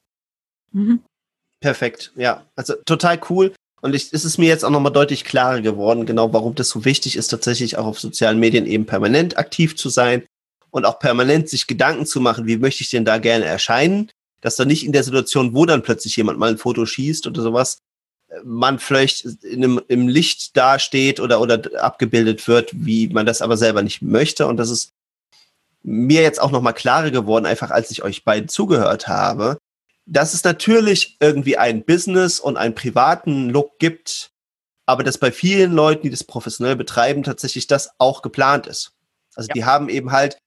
Mhm. 0.74 1.02
Perfekt, 1.62 2.12
ja. 2.16 2.46
Also 2.58 2.74
total 2.86 3.22
cool. 3.30 3.54
Und 3.82 3.96
ich, 3.96 4.12
es 4.12 4.26
ist 4.26 4.38
mir 4.38 4.48
jetzt 4.48 4.66
auch 4.66 4.70
nochmal 4.70 4.92
deutlich 4.92 5.24
klarer 5.24 5.62
geworden, 5.62 6.06
genau 6.06 6.34
warum 6.34 6.56
das 6.56 6.70
so 6.70 6.84
wichtig 6.84 7.16
ist, 7.16 7.30
tatsächlich 7.30 7.78
auch 7.78 7.86
auf 7.86 8.00
sozialen 8.00 8.40
Medien 8.40 8.66
eben 8.66 8.86
permanent 8.86 9.38
aktiv 9.38 9.78
zu 9.78 9.88
sein 9.88 10.24
und 10.74 10.86
auch 10.86 10.98
permanent 10.98 11.50
sich 11.50 11.68
Gedanken 11.68 12.08
zu 12.08 12.20
machen, 12.20 12.48
wie 12.48 12.58
möchte 12.58 12.82
ich 12.82 12.90
denn 12.90 13.06
da 13.06 13.20
gerne 13.20 13.46
erscheinen, 13.46 14.12
dass 14.42 14.56
da 14.56 14.66
nicht 14.66 14.84
in 14.84 14.92
der 14.92 15.04
Situation, 15.04 15.54
wo 15.54 15.68
dann 15.68 15.84
plötzlich 15.84 16.16
jemand 16.18 16.40
mal 16.40 16.50
ein 16.50 16.58
Foto 16.58 16.86
schießt 16.88 17.28
oder 17.28 17.44
sowas, 17.44 17.78
äh, 18.30 18.40
man 18.44 18.80
vielleicht 18.80 19.24
in 19.44 19.64
einem, 19.64 19.82
im 19.88 20.08
Licht 20.08 20.58
dasteht 20.58 21.20
oder, 21.20 21.40
oder 21.40 21.62
abgebildet 21.80 22.48
wird, 22.48 22.72
wie 22.74 23.08
man 23.10 23.28
das 23.28 23.44
aber 23.44 23.56
selber 23.56 23.84
nicht 23.84 24.02
möchte. 24.02 24.48
Und 24.48 24.58
das 24.58 24.72
ist 24.72 24.94
mir 25.84 26.24
jetzt 26.24 26.42
auch 26.42 26.50
nochmal 26.50 26.74
klarer 26.74 27.12
geworden, 27.12 27.46
einfach 27.46 27.70
als 27.70 27.92
ich 27.92 28.02
euch 28.02 28.24
beiden 28.24 28.50
zugehört 28.50 29.08
habe, 29.08 29.60
dass 30.08 30.34
es 30.34 30.44
natürlich 30.44 31.18
irgendwie 31.20 31.58
ein 31.58 31.86
Business 31.86 32.40
und 32.40 32.58
einen 32.58 32.74
privaten 32.74 33.52
Look 33.52 33.78
gibt, 33.78 34.32
aber 34.88 35.04
dass 35.04 35.20
bei 35.20 35.32
vielen 35.32 35.72
Leuten, 35.72 36.02
die 36.02 36.10
das 36.10 36.24
professionell 36.24 36.76
betreiben, 36.76 37.22
tatsächlich 37.22 37.68
das 37.68 37.92
auch 38.00 38.24
geplant 38.24 38.66
ist. 38.66 38.94
Also 39.36 39.50
Ja. 39.50 39.54
die 39.54 39.66
haben 39.66 39.90
eben 39.90 40.12
halt 40.12 40.38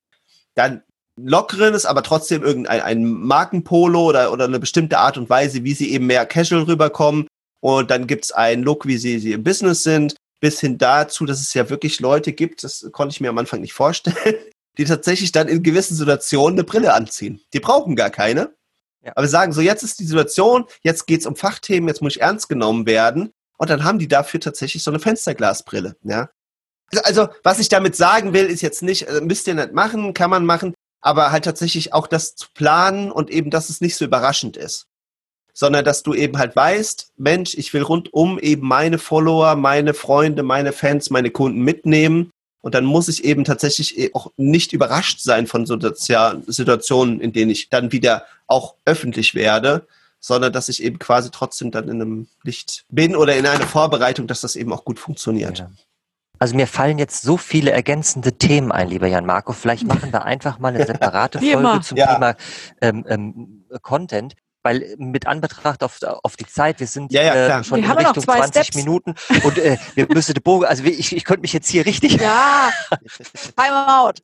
dann 0.57 0.83
lockeres, 1.19 1.85
aber 1.85 2.03
trotzdem 2.03 2.43
irgendein 2.43 2.81
ein 2.81 3.05
Markenpolo 3.05 4.05
oder, 4.05 4.31
oder 4.31 4.45
eine 4.45 4.59
bestimmte 4.59 4.99
Art 4.99 5.17
und 5.17 5.29
Weise, 5.29 5.63
wie 5.63 5.73
sie 5.73 5.91
eben 5.91 6.07
mehr 6.07 6.25
casual 6.25 6.63
rüberkommen. 6.63 7.27
Und 7.59 7.89
dann 7.89 8.07
gibt's 8.07 8.31
einen 8.31 8.63
Look, 8.63 8.85
wie 8.85 8.97
sie, 8.97 9.19
sie 9.19 9.33
im 9.33 9.43
Business 9.43 9.83
sind, 9.83 10.15
bis 10.39 10.59
hin 10.59 10.77
dazu, 10.77 11.25
dass 11.25 11.41
es 11.41 11.53
ja 11.53 11.69
wirklich 11.69 11.99
Leute 11.99 12.33
gibt, 12.33 12.63
das 12.63 12.87
konnte 12.91 13.13
ich 13.13 13.21
mir 13.21 13.29
am 13.29 13.37
Anfang 13.37 13.61
nicht 13.61 13.73
vorstellen, 13.73 14.15
die 14.77 14.85
tatsächlich 14.85 15.31
dann 15.31 15.47
in 15.47 15.63
gewissen 15.63 15.95
Situationen 15.95 16.59
eine 16.59 16.63
Brille 16.63 16.93
anziehen. 16.93 17.41
Die 17.53 17.59
brauchen 17.59 17.95
gar 17.95 18.11
keine. 18.11 18.53
Ja. 19.03 19.13
Aber 19.15 19.27
sagen 19.27 19.53
so, 19.53 19.61
jetzt 19.61 19.83
ist 19.83 19.99
die 19.99 20.05
Situation, 20.05 20.65
jetzt 20.83 21.07
geht's 21.07 21.25
um 21.25 21.35
Fachthemen, 21.35 21.87
jetzt 21.87 22.01
muss 22.01 22.15
ich 22.15 22.21
ernst 22.21 22.49
genommen 22.49 22.85
werden. 22.85 23.31
Und 23.57 23.71
dann 23.71 23.83
haben 23.83 23.97
die 23.97 24.07
dafür 24.07 24.39
tatsächlich 24.39 24.83
so 24.83 24.91
eine 24.91 24.99
Fensterglasbrille, 24.99 25.95
ja. 26.03 26.29
Also- 26.91 27.03
Also, 27.03 27.33
was 27.43 27.59
ich 27.59 27.69
damit 27.69 27.95
sagen 27.95 28.33
will, 28.33 28.45
ist 28.45 28.61
jetzt 28.61 28.81
nicht, 28.81 29.07
äh, 29.07 29.21
müsst 29.21 29.47
ihr 29.47 29.55
nicht 29.55 29.73
machen, 29.73 30.13
kann 30.13 30.29
man 30.29 30.45
machen, 30.45 30.73
aber 31.01 31.31
halt 31.31 31.45
tatsächlich 31.45 31.93
auch 31.93 32.07
das 32.07 32.35
zu 32.35 32.47
planen 32.53 33.11
und 33.11 33.29
eben, 33.29 33.49
dass 33.49 33.69
es 33.69 33.81
nicht 33.81 33.95
so 33.95 34.05
überraschend 34.05 34.57
ist. 34.57 34.85
Sondern, 35.53 35.83
dass 35.83 36.03
du 36.03 36.13
eben 36.13 36.37
halt 36.37 36.55
weißt, 36.55 37.11
Mensch, 37.17 37.55
ich 37.55 37.73
will 37.73 37.81
rundum 37.81 38.37
eben 38.39 38.67
meine 38.67 38.99
Follower, 38.99 39.55
meine 39.55 39.93
Freunde, 39.93 40.43
meine 40.43 40.71
Fans, 40.71 41.09
meine 41.09 41.31
Kunden 41.31 41.59
mitnehmen. 41.61 42.29
Und 42.61 42.75
dann 42.75 42.85
muss 42.85 43.07
ich 43.07 43.23
eben 43.23 43.43
tatsächlich 43.43 43.97
eh 43.97 44.11
auch 44.13 44.31
nicht 44.37 44.73
überrascht 44.73 45.19
sein 45.21 45.47
von 45.47 45.65
so 45.65 45.77
Situationen, 45.79 47.21
in 47.21 47.33
denen 47.33 47.51
ich 47.51 47.69
dann 47.69 47.91
wieder 47.91 48.25
auch 48.47 48.75
öffentlich 48.85 49.35
werde, 49.35 49.87
sondern 50.19 50.51
dass 50.53 50.69
ich 50.69 50.83
eben 50.83 50.99
quasi 50.99 51.29
trotzdem 51.31 51.71
dann 51.71 51.89
in 51.89 52.01
einem 52.01 52.27
Licht 52.43 52.85
bin 52.89 53.15
oder 53.15 53.35
in 53.35 53.45
einer 53.45 53.67
Vorbereitung, 53.67 54.27
dass 54.27 54.41
das 54.41 54.55
eben 54.55 54.73
auch 54.73 54.83
gut 54.85 54.99
funktioniert. 54.99 55.59
Ja. 55.59 55.71
Also 56.39 56.55
mir 56.55 56.67
fallen 56.67 56.97
jetzt 56.99 57.21
so 57.23 57.37
viele 57.37 57.71
ergänzende 57.71 58.33
Themen 58.33 58.71
ein, 58.71 58.87
lieber 58.89 59.07
Jan 59.07 59.25
Marco. 59.25 59.53
Vielleicht 59.53 59.87
machen 59.87 60.11
wir 60.11 60.25
einfach 60.25 60.59
mal 60.59 60.73
eine 60.75 60.85
separate 60.85 61.41
Wie 61.41 61.51
immer. 61.51 61.69
Folge 61.71 61.85
zum 61.85 61.97
Ja. 61.97 62.13
Thema 62.13 62.35
ähm, 62.81 63.05
ähm, 63.07 63.65
Content. 63.81 64.33
Weil 64.63 64.95
mit 64.97 65.27
Anbetracht 65.27 65.81
auf, 65.81 65.99
auf 66.23 66.35
die 66.35 66.45
Zeit, 66.45 66.81
wir 66.81 66.87
sind 66.87 67.13
Ja, 67.13 67.21
ja, 67.21 67.59
äh, 67.59 67.63
schon 67.63 67.77
Wir 67.81 67.85
in 67.89 67.91
Richtung 67.91 68.21
zwei 68.23 68.37
20 68.39 68.63
Steps. 68.63 68.75
Minuten 68.75 69.15
und 69.43 69.57
äh, 69.59 69.77
wir 69.95 70.07
müssen 70.13 70.33
den 70.33 70.43
Bogen, 70.43 70.65
also 70.65 70.83
ich, 70.83 71.15
ich 71.15 71.23
könnte 71.23 71.41
mich 71.41 71.53
jetzt 71.53 71.69
hier 71.69 71.85
richtig, 71.85 72.19
Ja, 72.19 72.69
time 73.55 73.87
out. 73.87 74.21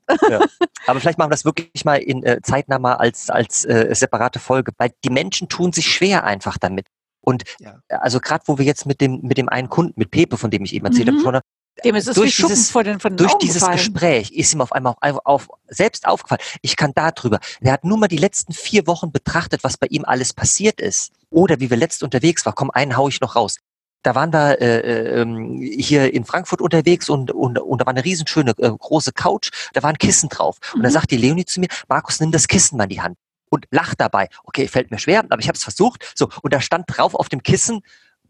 aber 0.85 0.99
vielleicht 0.99 1.17
machen 1.17 1.29
wir 1.29 1.35
das 1.35 1.45
wirklich 1.45 1.85
mal 1.85 1.95
in 1.95 2.23
äh, 2.23 2.41
zeitnah 2.41 2.77
mal 2.77 2.95
als, 2.95 3.29
als 3.29 3.63
äh, 3.63 3.93
separate 3.95 4.39
Folge, 4.39 4.73
weil 4.77 4.91
die 5.05 5.11
Menschen 5.11 5.47
tun 5.47 5.71
sich 5.71 5.85
schwer 5.85 6.25
einfach 6.25 6.57
damit. 6.57 6.87
Und 7.21 7.43
Ja. 7.59 7.79
äh, 7.87 7.95
also 7.95 8.19
gerade 8.19 8.43
wo 8.47 8.57
wir 8.57 8.65
jetzt 8.65 8.85
mit 8.85 8.99
dem, 8.99 9.21
mit 9.21 9.37
dem 9.37 9.47
einen 9.47 9.69
Kunden, 9.69 9.93
mit 9.95 10.11
Pepe, 10.11 10.35
von 10.37 10.51
dem 10.51 10.65
ich 10.65 10.73
eben 10.75 10.85
erzählt 10.85 11.07
Mhm. 11.07 11.11
habe, 11.11 11.21
schon 11.21 11.39
Dem 11.83 11.95
ist 11.95 12.07
es 12.07 12.15
Durch 12.15 12.35
dieses- 12.37 12.69
vor 12.69 12.83
den, 12.83 12.99
von 12.99 13.13
den 13.13 13.17
durch 13.17 13.31
Augen 13.33 13.39
dieses 13.39 13.61
gefallen. 13.61 13.77
Gespräch 13.77 14.31
ist 14.31 14.53
ihm 14.53 14.61
auf 14.61 14.71
einmal 14.73 14.95
auf, 15.01 15.19
auf, 15.25 15.47
selbst 15.67 16.07
aufgefallen, 16.07 16.41
ich 16.61 16.75
kann 16.75 16.91
da 16.93 17.11
drüber. 17.11 17.39
Er 17.61 17.73
hat 17.73 17.83
nur 17.83 17.97
mal 17.97 18.07
die 18.07 18.17
letzten 18.17 18.53
vier 18.53 18.85
Wochen 18.85 19.11
betrachtet, 19.11 19.63
was 19.63 19.77
bei 19.77 19.87
ihm 19.87 20.05
alles 20.05 20.33
passiert 20.33 20.79
ist. 20.79 21.11
Oder 21.31 21.59
wie 21.59 21.69
wir 21.69 21.77
letzt 21.77 22.03
unterwegs 22.03 22.45
waren. 22.45 22.53
Komm, 22.55 22.69
einen 22.69 22.95
hau 22.95 23.07
ich 23.09 23.19
noch 23.21 23.35
raus. 23.35 23.57
Da 24.03 24.13
waren 24.15 24.31
wir 24.33 24.61
äh, 24.61 24.79
äh, 24.81 25.21
ähm, 25.21 25.59
hier 25.61 26.13
in 26.13 26.25
Frankfurt 26.25 26.61
unterwegs 26.61 27.09
und, 27.09 27.31
und, 27.31 27.57
und 27.57 27.81
da 27.81 27.85
war 27.85 27.93
eine 27.93 28.03
riesenschöne 28.03 28.51
äh, 28.57 28.69
große 28.69 29.13
Couch, 29.13 29.49
da 29.73 29.81
war 29.81 29.89
ein 29.89 29.97
Kissen 29.97 30.27
drauf. 30.29 30.57
Und 30.75 30.83
da 30.83 30.89
Mhm. 30.89 30.93
sagt 30.93 31.09
die 31.11 31.17
Leonie 31.17 31.45
zu 31.45 31.59
mir, 31.61 31.69
Markus, 31.87 32.19
nimm 32.19 32.31
das 32.31 32.47
Kissen 32.47 32.77
mal 32.77 32.83
in 32.83 32.89
die 32.89 33.01
Hand. 33.01 33.17
Und 33.49 33.65
lacht 33.71 33.99
dabei. 34.01 34.29
Okay, 34.43 34.67
fällt 34.67 34.91
mir 34.91 34.99
schwer, 34.99 35.23
aber 35.29 35.39
ich 35.39 35.47
habe 35.47 35.55
es 35.55 35.63
versucht. 35.63 36.11
So, 36.15 36.27
und 36.41 36.53
da 36.53 36.59
stand 36.59 36.85
drauf 36.87 37.15
auf 37.15 37.29
dem 37.29 37.41
Kissen, 37.43 37.81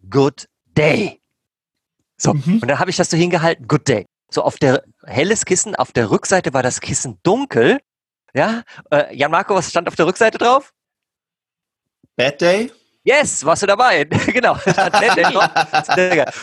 Good 0.10 0.48
Day. 0.78 1.20
So, 2.24 2.34
Mhm. 2.34 2.60
und 2.62 2.68
dann 2.68 2.80
habe 2.80 2.90
ich 2.90 2.96
das 2.96 3.10
so 3.10 3.18
hingehalten, 3.18 3.68
Good 3.68 3.88
Day. 3.88 4.06
So 4.32 4.44
auf 4.44 4.58
der 4.58 4.84
helles 5.06 5.46
Kissen, 5.46 5.76
auf 5.76 5.92
der 5.92 6.10
Rückseite 6.10 6.54
war 6.54 6.64
das 6.64 6.80
Kissen 6.82 7.20
dunkel. 7.24 7.80
Ja, 8.34 8.64
äh, 8.92 9.16
Jan 9.16 9.30
Marco, 9.30 9.54
was 9.54 9.70
stand 9.70 9.88
auf 9.88 9.96
der 9.96 10.08
Rückseite 10.08 10.38
drauf? 10.38 10.74
Bad 12.16 12.42
Day? 12.42 12.72
Yes, 13.06 13.44
warst 13.44 13.62
du 13.62 13.68
dabei? 13.68 14.06
genau. 14.28 14.54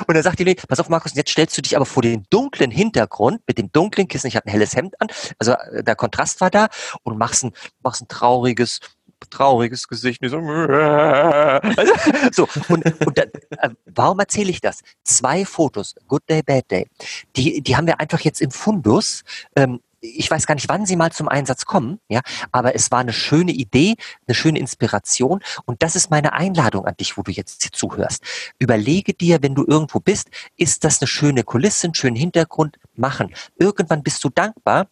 Und 0.06 0.14
dann 0.14 0.22
sagt 0.22 0.38
die 0.38 0.54
pass 0.54 0.78
auf 0.78 0.90
Markus, 0.90 1.14
jetzt 1.14 1.30
stellst 1.30 1.56
du 1.56 1.62
dich 1.62 1.74
aber 1.74 1.86
vor 1.86 2.02
den 2.02 2.26
dunklen 2.28 2.70
Hintergrund 2.70 3.40
mit 3.46 3.56
dem 3.56 3.72
dunklen 3.72 4.06
Kissen. 4.08 4.26
Ich 4.26 4.36
hatte 4.36 4.46
ein 4.48 4.52
helles 4.52 4.76
Hemd 4.76 5.00
an, 5.00 5.08
also 5.38 5.52
äh, 5.52 5.82
der 5.82 5.96
Kontrast 5.96 6.42
war 6.42 6.50
da 6.50 6.68
und 7.02 7.16
machst 7.16 7.44
ein, 7.44 7.52
machst 7.82 8.02
ein 8.02 8.08
trauriges, 8.08 8.80
trauriges 9.28 9.88
Gesicht. 9.88 10.20
So, 10.22 10.38
also, 10.38 11.92
so 12.32 12.48
und, 12.68 13.06
und 13.06 13.18
dann, 13.18 13.28
äh, 13.58 13.70
warum 13.86 14.18
erzähle 14.18 14.50
ich 14.50 14.60
das? 14.60 14.80
Zwei 15.04 15.44
Fotos, 15.44 15.94
Good 16.08 16.22
Day, 16.28 16.42
Bad 16.42 16.70
Day, 16.70 16.86
die, 17.36 17.60
die 17.60 17.76
haben 17.76 17.86
wir 17.86 18.00
einfach 18.00 18.20
jetzt 18.20 18.40
im 18.40 18.50
Fundus. 18.50 19.22
Ähm, 19.56 19.80
ich 20.00 20.30
weiß 20.30 20.46
gar 20.46 20.54
nicht, 20.54 20.68
wann 20.68 20.86
sie 20.86 20.96
mal 20.96 21.12
zum 21.12 21.28
Einsatz 21.28 21.66
kommen, 21.66 22.00
ja, 22.08 22.20
aber 22.52 22.74
es 22.74 22.90
war 22.90 23.00
eine 23.00 23.12
schöne 23.12 23.52
Idee, 23.52 23.96
eine 24.26 24.34
schöne 24.34 24.58
Inspiration 24.58 25.40
und 25.66 25.82
das 25.82 25.94
ist 25.94 26.10
meine 26.10 26.32
Einladung 26.32 26.86
an 26.86 26.96
dich, 26.98 27.16
wo 27.18 27.22
du 27.22 27.30
jetzt 27.30 27.62
hier 27.62 27.72
zuhörst. 27.72 28.24
Überlege 28.58 29.12
dir, 29.12 29.42
wenn 29.42 29.54
du 29.54 29.64
irgendwo 29.66 30.00
bist, 30.00 30.30
ist 30.56 30.84
das 30.84 31.00
eine 31.00 31.06
schöne 31.08 31.44
Kulisse, 31.44 31.88
einen 31.88 31.94
schönen 31.94 32.16
Hintergrund, 32.16 32.78
machen. 32.94 33.34
Irgendwann 33.58 34.02
bist 34.02 34.24
du 34.24 34.30
dankbar, 34.30 34.88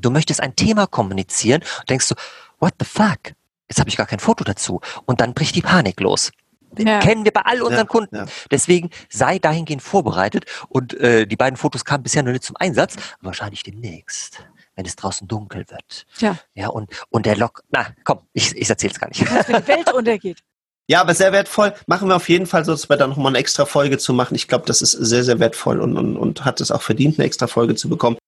du 0.00 0.10
möchtest 0.10 0.40
ein 0.40 0.56
Thema 0.56 0.86
kommunizieren 0.86 1.62
und 1.80 1.90
denkst 1.90 2.08
du, 2.08 2.14
what 2.58 2.74
the 2.78 2.86
fuck? 2.86 3.34
Jetzt 3.72 3.80
habe 3.80 3.88
ich 3.88 3.96
gar 3.96 4.04
kein 4.06 4.18
Foto 4.18 4.44
dazu. 4.44 4.82
Und 5.06 5.22
dann 5.22 5.32
bricht 5.32 5.54
die 5.56 5.62
Panik 5.62 5.98
los. 5.98 6.30
Ja. 6.76 7.00
Kennen 7.00 7.24
wir 7.24 7.32
bei 7.32 7.40
all 7.40 7.62
unseren 7.62 7.78
Ja, 7.78 7.84
Kunden. 7.86 8.16
ja. 8.16 8.26
Deswegen 8.50 8.90
sei 9.08 9.38
dahingehend 9.38 9.80
vorbereitet. 9.80 10.44
Und 10.68 10.92
äh, 11.00 11.26
die 11.26 11.36
beiden 11.36 11.56
Fotos 11.56 11.86
kamen 11.86 12.02
bisher 12.02 12.22
noch 12.22 12.32
nicht 12.32 12.44
zum 12.44 12.56
Einsatz. 12.58 12.96
Wahrscheinlich 13.22 13.62
demnächst, 13.62 14.44
wenn 14.76 14.84
es 14.84 14.94
draußen 14.94 15.26
dunkel 15.26 15.64
wird. 15.70 16.04
Tja. 16.18 16.36
Ja, 16.52 16.68
und, 16.68 16.90
und 17.08 17.24
der 17.24 17.36
Lok. 17.36 17.62
Na, 17.70 17.86
komm, 18.04 18.18
ich, 18.34 18.54
ich 18.54 18.68
erzähl's 18.68 19.00
gar 19.00 19.08
nicht. 19.08 19.22
Wenn 19.48 19.62
die 19.62 19.68
Welt 19.68 19.90
untergeht. 19.94 20.40
Ja, 20.86 21.00
aber 21.00 21.14
sehr 21.14 21.32
wertvoll. 21.32 21.72
Machen 21.86 22.08
wir 22.08 22.16
auf 22.16 22.28
jeden 22.28 22.44
Fall 22.44 22.66
so, 22.66 22.72
dass 22.72 22.90
wir 22.90 22.98
da 22.98 23.06
nochmal 23.06 23.28
eine 23.28 23.38
extra 23.38 23.64
Folge 23.64 23.96
zu 23.96 24.12
machen. 24.12 24.34
Ich 24.34 24.48
glaube, 24.48 24.66
das 24.66 24.82
ist 24.82 24.92
sehr, 24.92 25.24
sehr 25.24 25.38
wertvoll 25.40 25.80
und, 25.80 25.96
und, 25.96 26.18
und 26.18 26.44
hat 26.44 26.60
es 26.60 26.70
auch 26.70 26.82
verdient, 26.82 27.18
eine 27.18 27.24
extra 27.24 27.46
Folge 27.46 27.74
zu 27.74 27.88
bekommen. 27.88 28.18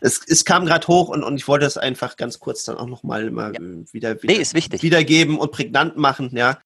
Es, 0.00 0.20
es 0.26 0.44
kam 0.44 0.66
gerade 0.66 0.86
hoch 0.88 1.08
und, 1.08 1.22
und 1.24 1.36
ich 1.36 1.46
wollte 1.48 1.66
es 1.66 1.76
einfach 1.76 2.16
ganz 2.16 2.38
kurz 2.40 2.64
dann 2.64 2.76
auch 2.76 2.86
nochmal 2.86 3.30
mal 3.30 3.52
Ja. 3.54 3.60
äh, 3.60 3.84
wieder, 3.92 4.22
wieder 4.22 4.34
Nee, 4.34 4.40
ist 4.40 4.54
wichtig. 4.54 4.82
wiedergeben 4.82 5.38
und 5.38 5.52
prägnant 5.52 5.96
machen, 5.96 6.30
ja. 6.34 6.58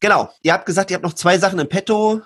Genau. 0.00 0.30
Ihr 0.42 0.52
habt 0.52 0.66
gesagt, 0.66 0.90
ihr 0.90 0.94
habt 0.94 1.04
noch 1.04 1.14
zwei 1.14 1.38
Sachen 1.38 1.58
im 1.58 1.68
Petto. 1.68 2.22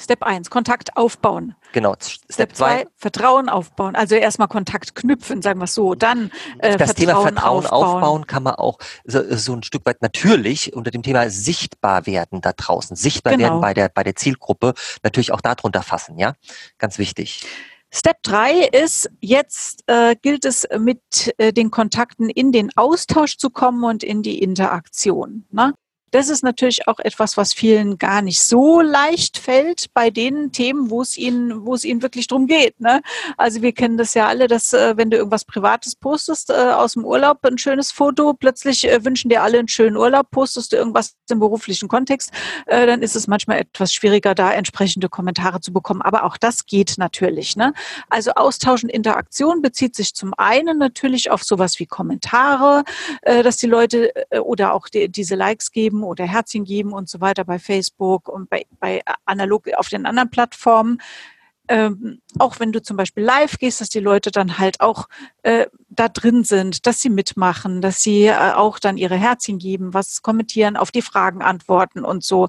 Step 0.00 0.22
1, 0.22 0.48
Kontakt 0.48 0.96
aufbauen. 0.96 1.54
Genau. 1.74 1.94
Step 2.00 2.32
Step 2.32 2.56
2, 2.56 2.86
Vertrauen 2.96 3.50
aufbauen. 3.50 3.94
Also 3.94 4.14
erstmal 4.14 4.48
Kontakt 4.48 4.94
knüpfen, 4.94 5.42
sagen 5.42 5.60
wir 5.60 5.64
es 5.66 5.74
so. 5.74 5.94
Dann 5.94 6.30
äh, 6.60 6.78
das 6.78 6.94
Thema 6.94 7.20
Vertrauen 7.20 7.66
aufbauen. 7.66 7.94
aufbauen. 7.96 8.26
kann 8.26 8.42
man 8.42 8.54
auch 8.54 8.78
so, 9.04 9.20
so 9.36 9.52
ein 9.52 9.62
Stück 9.62 9.84
weit 9.84 10.00
natürlich 10.00 10.72
unter 10.72 10.90
dem 10.90 11.02
Thema 11.02 11.28
sichtbar 11.28 12.06
werden 12.06 12.40
da 12.40 12.54
draußen, 12.54 12.96
sichtbar 12.96 13.34
Genau. 13.34 13.44
werden 13.50 13.60
bei 13.60 13.74
der 13.74 13.90
bei 13.90 14.02
der 14.02 14.16
Zielgruppe 14.16 14.72
natürlich 15.02 15.30
auch 15.30 15.42
darunter 15.42 15.82
fassen, 15.82 16.16
ja, 16.18 16.32
ganz 16.78 16.96
wichtig. 16.96 17.44
Step 17.94 18.22
3 18.22 18.68
ist, 18.68 19.10
jetzt 19.20 19.84
äh, 19.86 20.16
gilt 20.20 20.46
es 20.46 20.66
mit 20.78 21.34
äh, 21.36 21.52
den 21.52 21.70
Kontakten 21.70 22.30
in 22.30 22.50
den 22.50 22.70
Austausch 22.74 23.36
zu 23.36 23.50
kommen 23.50 23.84
und 23.84 24.02
in 24.02 24.22
die 24.22 24.42
Interaktion. 24.42 25.44
Ne? 25.50 25.74
Das 26.12 26.28
ist 26.28 26.44
natürlich 26.44 26.86
auch 26.86 26.98
etwas, 26.98 27.36
was 27.36 27.54
vielen 27.54 27.96
gar 27.96 28.20
nicht 28.20 28.40
so 28.42 28.80
leicht 28.82 29.38
fällt 29.38 29.86
bei 29.94 30.10
den 30.10 30.52
Themen, 30.52 30.90
wo 30.90 31.00
es 31.00 31.16
ihnen, 31.16 31.64
wo 31.64 31.74
es 31.74 31.84
ihnen 31.84 32.02
wirklich 32.02 32.26
drum 32.26 32.46
geht. 32.46 32.78
Ne? 32.80 33.00
Also 33.38 33.62
wir 33.62 33.72
kennen 33.72 33.96
das 33.96 34.12
ja 34.12 34.28
alle, 34.28 34.46
dass 34.46 34.74
äh, 34.74 34.96
wenn 34.96 35.10
du 35.10 35.16
irgendwas 35.16 35.46
Privates 35.46 35.96
postest 35.96 36.50
äh, 36.50 36.52
aus 36.52 36.92
dem 36.92 37.06
Urlaub, 37.06 37.38
ein 37.44 37.56
schönes 37.56 37.90
Foto, 37.90 38.34
plötzlich 38.34 38.86
äh, 38.86 39.02
wünschen 39.04 39.30
dir 39.30 39.42
alle 39.42 39.58
einen 39.58 39.68
schönen 39.68 39.96
Urlaub, 39.96 40.30
postest 40.30 40.72
du 40.72 40.76
irgendwas 40.76 41.14
im 41.30 41.40
beruflichen 41.40 41.88
Kontext, 41.88 42.30
äh, 42.66 42.86
dann 42.86 43.00
ist 43.00 43.16
es 43.16 43.26
manchmal 43.26 43.60
etwas 43.60 43.92
schwieriger, 43.94 44.34
da 44.34 44.52
entsprechende 44.52 45.08
Kommentare 45.08 45.60
zu 45.60 45.72
bekommen. 45.72 46.02
Aber 46.02 46.24
auch 46.24 46.36
das 46.36 46.66
geht 46.66 46.98
natürlich. 46.98 47.56
Ne? 47.56 47.72
Also 48.10 48.32
Austausch 48.32 48.84
und 48.84 48.90
Interaktion 48.90 49.62
bezieht 49.62 49.96
sich 49.96 50.14
zum 50.14 50.34
einen 50.36 50.76
natürlich 50.76 51.30
auf 51.30 51.42
sowas 51.42 51.78
wie 51.78 51.86
Kommentare, 51.86 52.84
äh, 53.22 53.42
dass 53.42 53.56
die 53.56 53.66
Leute 53.66 54.12
äh, 54.30 54.40
oder 54.40 54.74
auch 54.74 54.88
die, 54.88 55.08
diese 55.08 55.36
Likes 55.36 55.72
geben 55.72 56.01
oder 56.04 56.24
Herzchen 56.24 56.64
geben 56.64 56.92
und 56.92 57.08
so 57.08 57.20
weiter 57.20 57.44
bei 57.44 57.58
Facebook 57.58 58.28
und 58.28 58.50
bei, 58.50 58.66
bei 58.80 59.02
analog 59.24 59.68
auf 59.76 59.88
den 59.88 60.06
anderen 60.06 60.30
Plattformen. 60.30 60.98
Ähm, 61.68 62.20
auch 62.38 62.58
wenn 62.58 62.72
du 62.72 62.82
zum 62.82 62.96
Beispiel 62.96 63.22
live 63.22 63.56
gehst, 63.58 63.80
dass 63.80 63.88
die 63.88 64.00
Leute 64.00 64.30
dann 64.30 64.58
halt 64.58 64.80
auch 64.80 65.08
äh, 65.42 65.66
da 65.88 66.08
drin 66.08 66.42
sind, 66.44 66.86
dass 66.86 67.00
sie 67.00 67.08
mitmachen, 67.08 67.80
dass 67.80 68.02
sie 68.02 68.26
äh, 68.26 68.52
auch 68.54 68.78
dann 68.78 68.96
ihre 68.96 69.16
Herzchen 69.16 69.58
geben, 69.58 69.94
was 69.94 70.22
kommentieren, 70.22 70.76
auf 70.76 70.90
die 70.90 71.02
Fragen 71.02 71.40
antworten 71.40 72.04
und 72.04 72.24
so. 72.24 72.48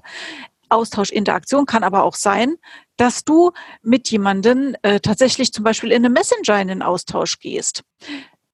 Austausch, 0.68 1.10
Interaktion 1.10 1.66
kann 1.66 1.84
aber 1.84 2.02
auch 2.02 2.16
sein, 2.16 2.56
dass 2.96 3.24
du 3.24 3.52
mit 3.82 4.10
jemandem 4.10 4.76
äh, 4.82 5.00
tatsächlich 5.00 5.52
zum 5.52 5.64
Beispiel 5.64 5.92
in 5.92 6.04
einem 6.04 6.12
Messenger 6.12 6.60
in 6.60 6.68
den 6.68 6.82
Austausch 6.82 7.38
gehst. 7.38 7.84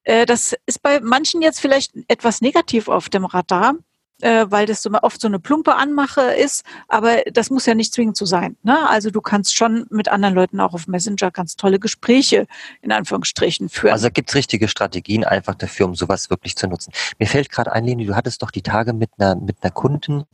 Äh, 0.04 0.26
das 0.26 0.54
ist 0.66 0.82
bei 0.82 1.00
manchen 1.00 1.42
jetzt 1.42 1.60
vielleicht 1.60 1.92
etwas 2.08 2.40
negativ 2.40 2.88
auf 2.88 3.08
dem 3.08 3.24
Radar, 3.24 3.74
äh, 4.20 4.46
weil 4.48 4.66
das 4.66 4.82
so 4.82 4.90
oft 5.02 5.20
so 5.20 5.28
eine 5.28 5.38
plumpe 5.38 5.74
Anmache 5.74 6.22
ist, 6.22 6.64
aber 6.88 7.22
das 7.32 7.50
muss 7.50 7.66
ja 7.66 7.74
nicht 7.74 7.92
zwingend 7.92 8.16
so 8.16 8.24
sein. 8.24 8.56
Ne? 8.62 8.88
Also 8.88 9.10
du 9.10 9.20
kannst 9.20 9.56
schon 9.56 9.86
mit 9.90 10.08
anderen 10.08 10.34
Leuten 10.34 10.60
auch 10.60 10.74
auf 10.74 10.86
Messenger 10.86 11.30
ganz 11.30 11.56
tolle 11.56 11.78
Gespräche 11.78 12.46
in 12.82 12.92
Anführungsstrichen 12.92 13.68
führen. 13.68 13.92
Also 13.92 14.10
gibt's 14.10 14.34
richtige 14.34 14.68
Strategien 14.68 15.24
einfach 15.24 15.54
dafür, 15.54 15.86
um 15.86 15.94
sowas 15.94 16.30
wirklich 16.30 16.56
zu 16.56 16.66
nutzen. 16.66 16.92
Mir 17.18 17.26
fällt 17.26 17.50
gerade 17.50 17.72
ein, 17.72 17.84
Leni, 17.84 18.06
du 18.06 18.16
hattest 18.16 18.42
doch 18.42 18.50
die 18.50 18.62
Tage 18.62 18.92
mit 18.92 19.10
einer 19.18 19.36
mit 19.36 19.56
einer 19.62 19.70
Kunden 19.70 20.24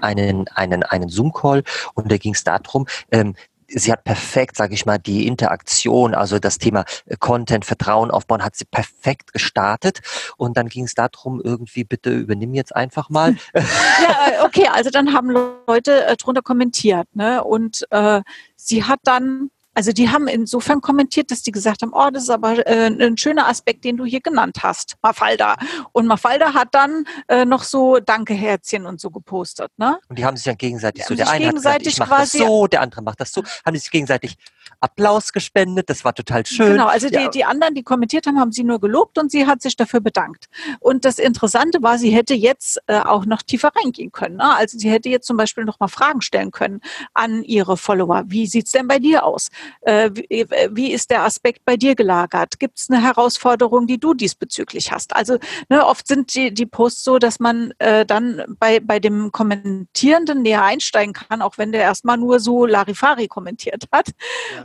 einen 0.00 0.48
einen 0.48 0.82
einen 0.82 1.08
Zoom 1.08 1.32
Call 1.32 1.62
und 1.94 2.10
da 2.10 2.16
ging 2.16 2.34
es 2.34 2.44
darum, 2.44 2.86
ähm, 3.10 3.34
sie 3.68 3.92
hat 3.92 4.04
perfekt, 4.04 4.56
sage 4.56 4.74
ich 4.74 4.86
mal, 4.86 4.98
die 4.98 5.26
Interaktion, 5.26 6.14
also 6.14 6.38
das 6.38 6.58
Thema 6.58 6.84
äh, 7.06 7.16
Content, 7.18 7.64
Vertrauen 7.64 8.10
aufbauen, 8.10 8.44
hat 8.44 8.56
sie 8.56 8.64
perfekt 8.64 9.32
gestartet. 9.32 10.00
Und 10.36 10.56
dann 10.56 10.68
ging 10.68 10.84
es 10.84 10.94
darum, 10.94 11.40
irgendwie, 11.42 11.84
bitte 11.84 12.10
übernimm 12.10 12.54
jetzt 12.54 12.74
einfach 12.74 13.10
mal. 13.10 13.36
ja, 13.54 13.62
äh, 13.62 14.44
okay, 14.44 14.68
also 14.72 14.90
dann 14.90 15.12
haben 15.12 15.30
Leute 15.30 16.06
äh, 16.06 16.16
drunter 16.16 16.42
kommentiert, 16.42 17.08
ne? 17.14 17.42
Und 17.42 17.86
äh, 17.90 18.22
sie 18.56 18.84
hat 18.84 19.00
dann, 19.04 19.50
also 19.74 19.92
die 19.92 20.08
haben 20.08 20.28
insofern 20.28 20.80
kommentiert, 20.80 21.30
dass 21.30 21.42
die 21.42 21.50
gesagt 21.50 21.82
haben, 21.82 21.92
oh, 21.92 22.08
das 22.12 22.24
ist 22.24 22.30
aber 22.30 22.66
äh, 22.66 22.86
ein 22.86 23.16
schöner 23.16 23.48
Aspekt, 23.48 23.84
den 23.84 23.96
du 23.96 24.04
hier 24.04 24.20
genannt 24.20 24.58
hast, 24.62 24.96
Mafalda. 25.02 25.56
Und 25.92 26.06
Mafalda 26.06 26.54
hat 26.54 26.68
dann 26.72 27.04
äh, 27.28 27.44
noch 27.44 27.62
so 27.62 27.98
Danke-Herzchen 27.98 28.86
und 28.86 29.00
so 29.00 29.10
gepostet, 29.10 29.70
ne? 29.76 29.98
Und 30.08 30.18
die 30.18 30.24
haben 30.24 30.36
sich 30.36 30.44
dann 30.44 30.56
gegenseitig 30.56 31.02
Die 31.02 31.08
so, 31.08 31.14
der 31.14 31.28
eine 31.30 31.46
hat 31.48 31.54
gesagt, 31.54 31.78
gegenseitig 31.80 31.92
ich 31.94 31.98
mache 31.98 32.10
das 32.22 32.32
quasi- 32.32 32.38
so, 32.38 32.66
der 32.66 32.80
andere 32.82 33.02
macht 33.02 33.20
das 33.20 33.32
so, 33.32 33.42
haben 33.64 33.74
die 33.74 33.80
sich 33.80 33.90
gegenseitig 33.90 34.36
Applaus 34.80 35.32
gespendet, 35.32 35.88
das 35.90 36.04
war 36.04 36.14
total 36.14 36.44
schön. 36.46 36.72
Genau, 36.72 36.86
also 36.86 37.08
ja. 37.08 37.24
die, 37.24 37.38
die 37.38 37.44
anderen, 37.44 37.74
die 37.74 37.82
kommentiert 37.82 38.26
haben, 38.26 38.38
haben 38.38 38.52
sie 38.52 38.64
nur 38.64 38.80
gelobt 38.80 39.18
und 39.18 39.30
sie 39.30 39.46
hat 39.46 39.62
sich 39.62 39.76
dafür 39.76 40.00
bedankt. 40.00 40.46
Und 40.80 41.04
das 41.04 41.18
Interessante 41.18 41.82
war, 41.82 41.98
sie 41.98 42.10
hätte 42.10 42.34
jetzt 42.34 42.78
äh, 42.86 42.98
auch 42.98 43.26
noch 43.26 43.42
tiefer 43.42 43.72
reingehen 43.74 44.12
können. 44.12 44.36
Ne? 44.36 44.54
Also 44.56 44.78
sie 44.78 44.90
hätte 44.90 45.08
jetzt 45.08 45.26
zum 45.26 45.36
Beispiel 45.36 45.64
noch 45.64 45.80
mal 45.80 45.88
Fragen 45.88 46.20
stellen 46.20 46.50
können 46.50 46.80
an 47.14 47.42
ihre 47.42 47.76
Follower. 47.76 48.24
Wie 48.26 48.46
sieht's 48.46 48.72
denn 48.72 48.88
bei 48.88 48.98
dir 48.98 49.24
aus? 49.24 49.48
Äh, 49.82 50.10
wie, 50.14 50.40
äh, 50.40 50.70
wie 50.72 50.92
ist 50.92 51.10
der 51.10 51.22
Aspekt 51.22 51.64
bei 51.64 51.76
dir 51.76 51.94
gelagert? 51.94 52.58
Gibt 52.58 52.78
es 52.78 52.90
eine 52.90 53.02
Herausforderung, 53.02 53.86
die 53.86 53.98
du 53.98 54.14
diesbezüglich 54.14 54.92
hast? 54.92 55.14
Also 55.16 55.38
ne, 55.68 55.86
oft 55.86 56.06
sind 56.06 56.34
die, 56.34 56.52
die 56.52 56.66
Posts 56.66 57.04
so, 57.04 57.18
dass 57.18 57.40
man 57.40 57.72
äh, 57.78 58.04
dann 58.06 58.42
bei, 58.58 58.80
bei 58.80 59.00
dem 59.00 59.32
Kommentierenden 59.32 60.42
näher 60.42 60.62
einsteigen 60.62 61.12
kann, 61.12 61.42
auch 61.42 61.58
wenn 61.58 61.72
der 61.72 61.82
erstmal 61.82 62.16
nur 62.16 62.40
so 62.40 62.66
Larifari 62.66 63.28
kommentiert 63.28 63.84
hat. 63.92 64.08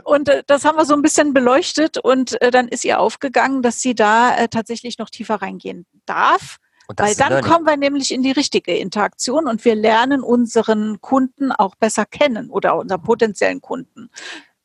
Und 0.04 0.28
äh, 0.28 0.42
das 0.46 0.64
haben 0.64 0.76
wir 0.76 0.84
so 0.84 0.94
ein 0.94 1.02
bisschen 1.02 1.34
beleuchtet 1.34 1.98
und 1.98 2.40
äh, 2.42 2.50
dann 2.50 2.68
ist 2.68 2.84
ihr 2.84 3.00
aufgegangen, 3.00 3.62
dass 3.62 3.80
sie 3.80 3.94
da 3.94 4.36
äh, 4.36 4.48
tatsächlich 4.48 4.98
noch 4.98 5.10
tiefer 5.10 5.36
reingehen 5.36 5.86
darf. 6.06 6.56
Weil 6.96 7.14
dann 7.14 7.28
Learning. 7.30 7.50
kommen 7.50 7.66
wir 7.66 7.76
nämlich 7.76 8.12
in 8.12 8.22
die 8.22 8.32
richtige 8.32 8.76
Interaktion 8.76 9.46
und 9.46 9.64
wir 9.64 9.76
lernen 9.76 10.22
unseren 10.22 11.00
Kunden 11.00 11.52
auch 11.52 11.76
besser 11.76 12.04
kennen 12.04 12.50
oder 12.50 12.76
unseren 12.76 13.02
potenziellen 13.02 13.60
Kunden. 13.60 14.10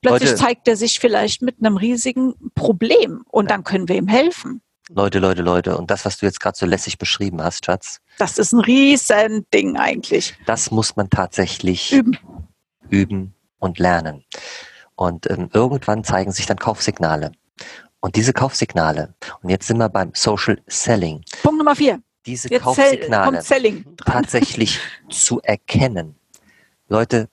Plötzlich 0.01 0.31
Leute. 0.31 0.41
zeigt 0.41 0.67
er 0.67 0.75
sich 0.75 0.99
vielleicht 0.99 1.43
mit 1.43 1.57
einem 1.59 1.77
riesigen 1.77 2.33
Problem 2.55 3.23
und 3.29 3.51
dann 3.51 3.63
können 3.63 3.87
wir 3.87 3.95
ihm 3.95 4.07
helfen. 4.07 4.61
Leute, 4.89 5.17
Leute, 5.19 5.41
Leute. 5.41 5.77
Und 5.77 5.89
das, 5.89 6.05
was 6.05 6.17
du 6.17 6.25
jetzt 6.27 6.39
gerade 6.39 6.57
so 6.57 6.65
lässig 6.65 6.97
beschrieben 6.97 7.41
hast, 7.43 7.65
Schatz, 7.65 8.01
Das 8.19 8.37
ist 8.37 8.53
ein 8.53 8.59
riesen 8.59 9.45
Ding 9.53 9.77
eigentlich. 9.77 10.35
das 10.45 10.69
muss 10.71 10.95
man 10.95 11.09
tatsächlich 11.09 11.91
Üben. 11.91 12.17
üben 12.89 13.33
und 13.59 13.79
lernen. 13.79 14.23
Und 14.95 15.29
ähm, 15.29 15.49
irgendwann 15.53 16.03
zeigen 16.03 16.31
sich 16.31 16.45
dann 16.45 16.57
Kaufsignale. 16.57 17.31
Und 17.99 18.15
diese 18.15 18.33
Kaufsignale, 18.33 19.15
und 19.41 19.49
jetzt 19.49 19.67
sind 19.67 19.77
wir 19.77 19.89
beim 19.89 20.11
Social 20.13 20.61
Selling, 20.67 21.23
Punkt 21.41 21.57
Nummer 21.57 21.75
vier. 21.75 21.99
diese 22.25 22.49
Jetzt 22.49 22.63
Kaufsignale 22.63 23.41
tatsächlich 24.05 24.79
zu 25.09 25.41
erkennen. 25.41 26.15
Leute, 26.87 27.29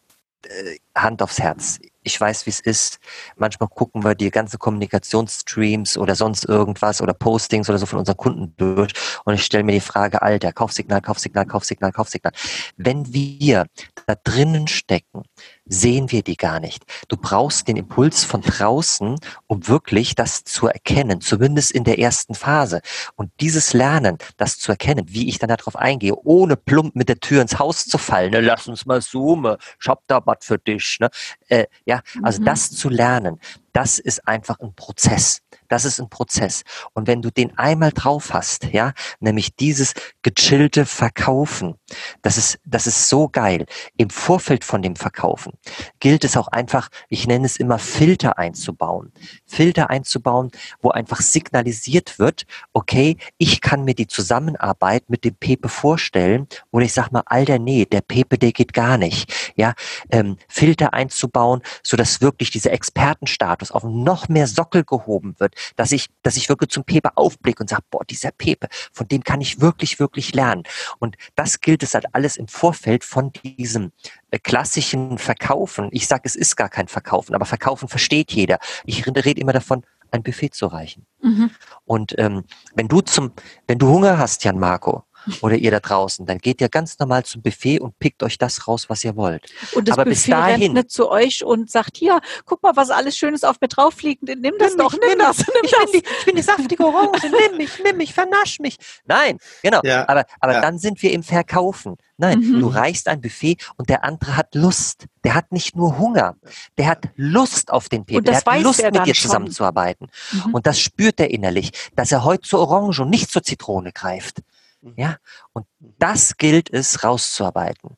äh, 0.46 0.76
Hand 0.94 1.22
aufs 1.22 1.38
Herz. 1.38 1.78
Ich 2.02 2.20
weiß, 2.20 2.46
wie 2.46 2.50
es 2.50 2.60
ist. 2.60 2.98
Manchmal 3.36 3.68
gucken 3.68 4.02
wir 4.02 4.14
die 4.14 4.30
ganzen 4.30 4.58
Kommunikationsstreams 4.58 5.96
oder 5.96 6.16
sonst 6.16 6.46
irgendwas 6.46 7.00
oder 7.00 7.14
Postings 7.14 7.68
oder 7.68 7.78
so 7.78 7.86
von 7.86 8.00
unseren 8.00 8.16
Kunden 8.16 8.54
durch 8.56 8.92
und 9.24 9.34
ich 9.34 9.44
stelle 9.44 9.62
mir 9.62 9.72
die 9.72 9.80
Frage, 9.80 10.20
Alter, 10.20 10.52
Kaufsignal, 10.52 11.00
Kaufsignal, 11.00 11.46
Kaufsignal, 11.46 11.92
Kaufsignal. 11.92 12.32
Wenn 12.76 13.12
wir 13.12 13.66
da 14.06 14.16
drinnen 14.24 14.66
stecken, 14.66 15.22
sehen 15.64 16.10
wir 16.10 16.22
die 16.22 16.36
gar 16.36 16.60
nicht. 16.60 16.84
Du 17.08 17.16
brauchst 17.16 17.68
den 17.68 17.76
Impuls 17.76 18.24
von 18.24 18.40
draußen, 18.42 19.16
um 19.46 19.68
wirklich 19.68 20.14
das 20.14 20.44
zu 20.44 20.66
erkennen, 20.66 21.20
zumindest 21.20 21.70
in 21.72 21.84
der 21.84 21.98
ersten 21.98 22.34
Phase. 22.34 22.80
Und 23.16 23.30
dieses 23.40 23.72
Lernen, 23.72 24.18
das 24.36 24.58
zu 24.58 24.72
erkennen, 24.72 25.06
wie 25.08 25.28
ich 25.28 25.38
dann 25.38 25.48
darauf 25.48 25.76
eingehe, 25.76 26.14
ohne 26.24 26.56
plump 26.56 26.96
mit 26.96 27.08
der 27.08 27.20
Tür 27.20 27.42
ins 27.42 27.58
Haus 27.58 27.84
zu 27.86 27.98
fallen, 27.98 28.32
ne, 28.32 28.40
lass 28.40 28.66
uns 28.68 28.86
mal 28.86 29.00
zoomen, 29.00 29.56
ich 29.80 29.88
hab 29.88 30.06
da 30.08 30.20
was 30.24 30.38
für 30.40 30.58
dich. 30.58 30.98
Ne? 31.00 31.10
Äh, 31.48 31.66
ja, 31.86 32.00
also 32.22 32.40
Mhm. 32.40 32.44
das 32.46 32.70
zu 32.70 32.88
lernen, 32.88 33.38
das 33.72 33.98
ist 33.98 34.26
einfach 34.28 34.58
ein 34.60 34.74
Prozess. 34.74 35.40
Das 35.68 35.84
ist 35.84 36.00
ein 36.00 36.10
Prozess. 36.10 36.64
Und 36.92 37.06
wenn 37.06 37.22
du 37.22 37.30
den 37.30 37.56
einmal 37.58 37.92
drauf 37.92 38.34
hast, 38.34 38.64
ja, 38.72 38.92
nämlich 39.20 39.56
dieses 39.56 39.94
gechillte 40.22 40.84
Verkaufen, 40.84 41.76
das 42.20 42.36
ist, 42.36 42.58
das 42.64 42.86
ist 42.86 43.08
so 43.08 43.28
geil. 43.28 43.66
Im 43.96 44.10
Vorfeld 44.10 44.64
von 44.64 44.82
dem 44.82 44.96
Verkaufen 44.96 45.54
gilt 46.00 46.24
es 46.24 46.36
auch 46.36 46.48
einfach, 46.48 46.88
ich 47.08 47.26
nenne 47.26 47.46
es 47.46 47.56
immer 47.56 47.78
Filter 47.78 48.38
einzubauen. 48.38 49.12
Filter 49.46 49.88
einzubauen, 49.88 50.50
wo 50.80 50.90
einfach 50.90 51.20
signalisiert 51.20 52.18
wird, 52.18 52.44
okay, 52.72 53.16
ich 53.38 53.60
kann 53.60 53.84
mir 53.84 53.94
die 53.94 54.06
Zusammenarbeit 54.06 55.08
mit 55.08 55.24
dem 55.24 55.34
Pepe 55.36 55.68
vorstellen 55.68 56.48
oder 56.70 56.84
ich 56.84 56.92
sag 56.92 57.12
mal, 57.12 57.22
alter, 57.26 57.58
nee, 57.58 57.86
der 57.86 58.02
Pepe, 58.02 58.36
der 58.36 58.52
geht 58.52 58.72
gar 58.74 58.98
nicht. 58.98 59.41
Ja, 59.56 59.74
ähm, 60.10 60.36
Filter 60.48 60.92
einzubauen, 60.94 61.62
so 61.82 61.96
dass 61.96 62.20
wirklich 62.20 62.50
dieser 62.50 62.72
Expertenstatus 62.72 63.70
auf 63.70 63.84
noch 63.84 64.28
mehr 64.28 64.46
Sockel 64.46 64.84
gehoben 64.84 65.34
wird, 65.38 65.54
dass 65.76 65.92
ich, 65.92 66.08
dass 66.22 66.36
ich 66.36 66.48
wirklich 66.48 66.70
zum 66.70 66.84
Pepe 66.84 67.16
aufblicke 67.16 67.62
und 67.62 67.68
sage, 67.68 67.84
boah, 67.90 68.04
dieser 68.04 68.30
Pepe, 68.30 68.68
von 68.92 69.08
dem 69.08 69.24
kann 69.24 69.40
ich 69.40 69.60
wirklich, 69.60 69.98
wirklich 69.98 70.34
lernen. 70.34 70.62
Und 70.98 71.16
das 71.34 71.60
gilt 71.60 71.82
es 71.82 71.94
halt 71.94 72.06
alles 72.14 72.36
im 72.36 72.48
Vorfeld 72.48 73.04
von 73.04 73.32
diesem 73.32 73.92
äh, 74.30 74.38
klassischen 74.38 75.18
Verkaufen. 75.18 75.88
Ich 75.92 76.06
sage, 76.06 76.22
es 76.24 76.34
ist 76.34 76.56
gar 76.56 76.68
kein 76.68 76.88
Verkaufen, 76.88 77.34
aber 77.34 77.44
Verkaufen 77.44 77.88
versteht 77.88 78.32
jeder. 78.32 78.58
Ich 78.84 79.06
rede 79.06 79.40
immer 79.40 79.52
davon, 79.52 79.84
ein 80.12 80.22
Buffet 80.22 80.50
zu 80.50 80.66
reichen. 80.66 81.06
Mhm. 81.22 81.50
Und 81.84 82.14
ähm, 82.18 82.44
wenn 82.74 82.88
du 82.88 83.00
zum, 83.00 83.32
wenn 83.66 83.78
du 83.78 83.88
Hunger 83.88 84.18
hast, 84.18 84.44
Jan 84.44 84.58
Marco, 84.58 85.04
oder 85.40 85.56
ihr 85.56 85.70
da 85.70 85.80
draußen, 85.80 86.26
dann 86.26 86.38
geht 86.38 86.60
ihr 86.60 86.68
ganz 86.68 86.98
normal 86.98 87.24
zum 87.24 87.42
Buffet 87.42 87.80
und 87.80 87.98
pickt 87.98 88.22
euch 88.22 88.38
das 88.38 88.66
raus, 88.68 88.88
was 88.88 89.04
ihr 89.04 89.16
wollt. 89.16 89.50
Und 89.74 89.88
das 89.88 89.94
Aber 89.98 90.04
bis 90.04 90.20
Buffet 90.26 90.32
rennt 90.34 90.62
dahin- 90.62 90.72
nicht 90.74 90.90
zu 90.90 91.10
euch 91.10 91.44
und 91.44 91.70
sagt, 91.70 91.96
hier, 91.96 92.20
guck 92.44 92.62
mal, 92.62 92.76
was 92.76 92.90
alles 92.90 93.16
Schönes 93.16 93.44
auf 93.44 93.60
mir 93.60 93.68
drauf 93.68 94.02
liegt. 94.02 94.22
Nimm 94.22 94.42
das 94.58 94.70
Nimm 94.70 94.78
doch, 94.78 94.92
mich, 94.92 95.00
nimm 95.00 95.08
nimm 95.10 95.18
das, 95.18 95.38
nimm 95.38 95.46
Ich 95.64 95.70
das. 95.70 95.90
bin, 95.92 96.00
die, 96.02 96.08
ich 96.18 96.24
bin 96.26 96.36
die 96.36 96.42
saftige 96.42 96.84
Orange, 96.86 97.30
nimm 97.30 97.56
mich, 97.56 97.70
nimm 97.84 97.96
mich, 97.96 98.12
vernasch 98.14 98.58
mich. 98.60 98.76
Nein, 99.04 99.38
genau. 99.62 99.80
Ja, 99.84 100.08
Aber, 100.08 100.24
aber 100.40 100.52
ja. 100.54 100.60
dann 100.60 100.78
sind 100.78 101.02
wir 101.02 101.12
im 101.12 101.22
Verkaufen. 101.22 101.96
Nein, 102.18 102.38
Mhm. 102.40 102.60
du 102.60 102.68
reichst 102.68 103.08
ein 103.08 103.20
Buffet 103.20 103.56
und 103.76 103.88
der 103.88 104.04
andere 104.04 104.36
hat 104.36 104.54
Lust. 104.54 105.06
Der 105.24 105.34
hat 105.34 105.50
nicht 105.50 105.74
nur 105.76 105.98
Hunger, 105.98 106.36
der 106.78 106.86
hat 106.86 107.08
Lust 107.16 107.70
auf 107.72 107.88
den 107.88 108.04
das 108.06 108.44
der 108.44 108.54
hat 108.54 108.62
Lust, 108.62 108.80
er 108.80 108.92
mit 108.92 109.06
dir 109.06 109.14
schon. 109.14 109.28
zusammenzuarbeiten. 109.30 110.08
Mhm. 110.32 110.54
Und 110.54 110.66
das 110.66 110.78
spürt 110.78 111.18
er 111.20 111.30
innerlich, 111.30 111.72
dass 111.96 112.12
er 112.12 112.22
heute 112.24 112.42
zur 112.42 112.60
Orange 112.60 113.00
und 113.02 113.10
nicht 113.10 113.30
zur 113.30 113.42
Zitrone 113.42 113.92
greift. 113.92 114.40
Mhm. 114.82 114.94
Ja, 114.96 115.16
und 115.52 115.66
das 115.98 116.36
gilt 116.36 116.72
es 116.72 117.02
rauszuarbeiten. 117.04 117.96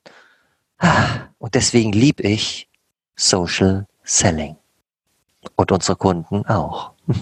Und 1.38 1.55
deswegen 1.55 1.92
lieb 1.92 2.20
ich 2.20 2.68
Social 3.16 3.87
Selling. 4.03 4.57
Und 5.57 5.73
unsere 5.73 5.97
Kunden 5.97 6.47
auch. 6.47 6.92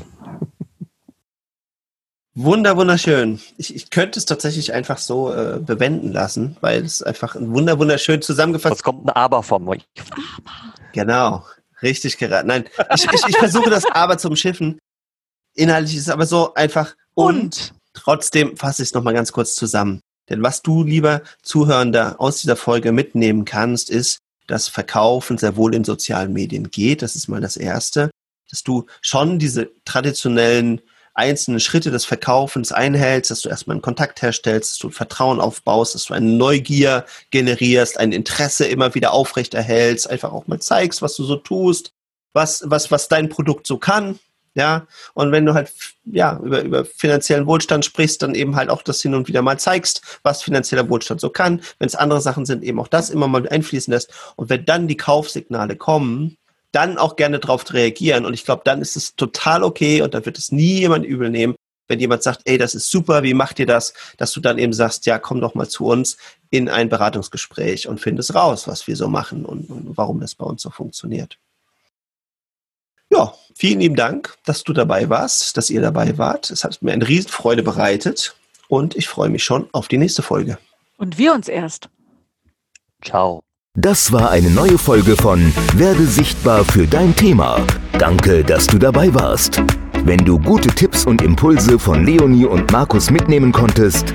Wunder, 2.34 2.78
wunderschön. 2.78 3.40
Ich, 3.58 3.76
ich 3.76 3.90
könnte 3.90 4.18
es 4.18 4.24
tatsächlich 4.24 4.72
einfach 4.72 4.96
so 4.96 5.34
äh, 5.34 5.58
bewenden 5.60 6.12
lassen, 6.12 6.56
weil 6.62 6.82
es 6.82 7.02
einfach 7.02 7.34
ein 7.34 7.52
wunder, 7.52 7.78
wunderschön 7.78 8.22
zusammengefasst 8.22 8.76
Jetzt 8.76 8.84
kommt 8.84 9.04
ein 9.06 9.10
Aber 9.10 9.42
vom 9.42 9.68
euch. 9.68 9.86
Genau, 10.94 11.44
richtig 11.82 12.16
geraten. 12.16 12.48
Nein, 12.48 12.64
ich, 12.94 13.04
ich, 13.04 13.28
ich 13.28 13.36
versuche 13.36 13.68
das 13.68 13.84
aber 13.84 14.16
zum 14.16 14.34
Schiffen. 14.34 14.78
Inhaltlich 15.54 15.96
ist 15.96 16.04
es 16.04 16.08
aber 16.08 16.24
so 16.24 16.54
einfach 16.54 16.96
und, 17.12 17.74
trotzdem 17.94 18.56
fasse 18.56 18.82
ich 18.82 18.90
es 18.90 18.94
nochmal 18.94 19.14
ganz 19.14 19.32
kurz 19.32 19.54
zusammen. 19.54 20.00
Denn 20.28 20.42
was 20.42 20.62
du, 20.62 20.84
lieber 20.84 21.22
Zuhörender, 21.42 22.16
aus 22.18 22.40
dieser 22.40 22.56
Folge 22.56 22.92
mitnehmen 22.92 23.44
kannst, 23.44 23.90
ist, 23.90 24.18
dass 24.46 24.68
Verkaufen 24.68 25.38
sehr 25.38 25.56
wohl 25.56 25.74
in 25.74 25.84
sozialen 25.84 26.32
Medien 26.32 26.70
geht. 26.70 27.02
Das 27.02 27.16
ist 27.16 27.28
mal 27.28 27.40
das 27.40 27.56
Erste. 27.56 28.10
Dass 28.50 28.62
du 28.62 28.86
schon 29.00 29.38
diese 29.38 29.70
traditionellen 29.84 30.80
einzelnen 31.14 31.60
Schritte 31.60 31.90
des 31.90 32.04
Verkaufens 32.04 32.72
einhältst, 32.72 33.30
dass 33.30 33.42
du 33.42 33.48
erstmal 33.48 33.74
einen 33.74 33.82
Kontakt 33.82 34.22
herstellst, 34.22 34.72
dass 34.72 34.78
du 34.78 34.90
Vertrauen 34.90 35.40
aufbaust, 35.40 35.94
dass 35.94 36.06
du 36.06 36.14
eine 36.14 36.30
Neugier 36.30 37.04
generierst, 37.30 37.98
ein 37.98 38.12
Interesse 38.12 38.66
immer 38.66 38.94
wieder 38.94 39.12
aufrechterhältst, 39.12 40.08
einfach 40.08 40.32
auch 40.32 40.46
mal 40.46 40.60
zeigst, 40.60 41.02
was 41.02 41.16
du 41.16 41.24
so 41.24 41.36
tust, 41.36 41.92
was, 42.32 42.62
was, 42.66 42.90
was 42.90 43.08
dein 43.08 43.28
Produkt 43.28 43.66
so 43.66 43.76
kann. 43.76 44.18
Ja, 44.54 44.86
und 45.14 45.32
wenn 45.32 45.46
du 45.46 45.54
halt 45.54 45.72
ja 46.04 46.38
über, 46.42 46.62
über 46.62 46.84
finanziellen 46.84 47.46
Wohlstand 47.46 47.86
sprichst, 47.86 48.20
dann 48.20 48.34
eben 48.34 48.54
halt 48.54 48.68
auch 48.68 48.82
das 48.82 49.00
hin 49.00 49.14
und 49.14 49.26
wieder 49.26 49.40
mal 49.40 49.58
zeigst, 49.58 50.02
was 50.22 50.42
finanzieller 50.42 50.88
Wohlstand 50.90 51.22
so 51.22 51.30
kann. 51.30 51.62
Wenn 51.78 51.86
es 51.86 51.94
andere 51.94 52.20
Sachen 52.20 52.44
sind, 52.44 52.62
eben 52.62 52.78
auch 52.78 52.88
das 52.88 53.08
immer 53.08 53.28
mal 53.28 53.48
einfließen 53.48 53.92
lässt. 53.92 54.12
Und 54.36 54.50
wenn 54.50 54.66
dann 54.66 54.88
die 54.88 54.98
Kaufsignale 54.98 55.76
kommen, 55.76 56.36
dann 56.70 56.98
auch 56.98 57.16
gerne 57.16 57.38
darauf 57.38 57.72
reagieren. 57.72 58.26
Und 58.26 58.34
ich 58.34 58.44
glaube, 58.44 58.62
dann 58.64 58.82
ist 58.82 58.96
es 58.96 59.14
total 59.14 59.62
okay 59.62 60.02
und 60.02 60.12
dann 60.14 60.26
wird 60.26 60.38
es 60.38 60.52
nie 60.52 60.80
jemand 60.80 61.06
übel 61.06 61.30
nehmen, 61.30 61.54
wenn 61.88 62.00
jemand 62.00 62.22
sagt, 62.22 62.42
ey, 62.44 62.58
das 62.58 62.74
ist 62.74 62.90
super, 62.90 63.22
wie 63.22 63.34
macht 63.34 63.58
ihr 63.58 63.66
das? 63.66 63.94
Dass 64.16 64.32
du 64.32 64.40
dann 64.40 64.58
eben 64.58 64.72
sagst, 64.72 65.06
ja, 65.06 65.18
komm 65.18 65.40
doch 65.40 65.54
mal 65.54 65.68
zu 65.68 65.86
uns 65.86 66.16
in 66.50 66.68
ein 66.68 66.88
Beratungsgespräch 66.88 67.88
und 67.88 68.00
findest 68.00 68.34
raus, 68.34 68.68
was 68.68 68.86
wir 68.86 68.96
so 68.96 69.08
machen 69.08 69.44
und, 69.44 69.70
und 69.70 69.96
warum 69.96 70.20
das 70.20 70.34
bei 70.34 70.44
uns 70.44 70.62
so 70.62 70.70
funktioniert. 70.70 71.38
Ja, 73.12 73.34
vielen 73.54 73.80
lieben 73.80 73.94
Dank, 73.94 74.34
dass 74.46 74.64
du 74.64 74.72
dabei 74.72 75.10
warst, 75.10 75.56
dass 75.58 75.68
ihr 75.68 75.82
dabei 75.82 76.16
wart. 76.16 76.50
Es 76.50 76.64
hat 76.64 76.80
mir 76.80 76.92
eine 76.92 77.06
Riesenfreude 77.06 77.62
bereitet 77.62 78.34
und 78.68 78.96
ich 78.96 79.06
freue 79.06 79.28
mich 79.28 79.44
schon 79.44 79.68
auf 79.72 79.88
die 79.88 79.98
nächste 79.98 80.22
Folge. 80.22 80.56
Und 80.96 81.18
wir 81.18 81.34
uns 81.34 81.48
erst. 81.48 81.90
Ciao. 83.04 83.42
Das 83.74 84.12
war 84.12 84.30
eine 84.30 84.50
neue 84.50 84.78
Folge 84.78 85.16
von 85.16 85.52
Werde 85.76 86.06
sichtbar 86.06 86.64
für 86.64 86.86
dein 86.86 87.14
Thema. 87.14 87.60
Danke, 87.98 88.44
dass 88.44 88.66
du 88.66 88.78
dabei 88.78 89.12
warst. 89.12 89.60
Wenn 90.04 90.24
du 90.24 90.38
gute 90.38 90.68
Tipps 90.70 91.04
und 91.04 91.20
Impulse 91.20 91.78
von 91.78 92.06
Leonie 92.06 92.46
und 92.46 92.72
Markus 92.72 93.10
mitnehmen 93.10 93.52
konntest, 93.52 94.14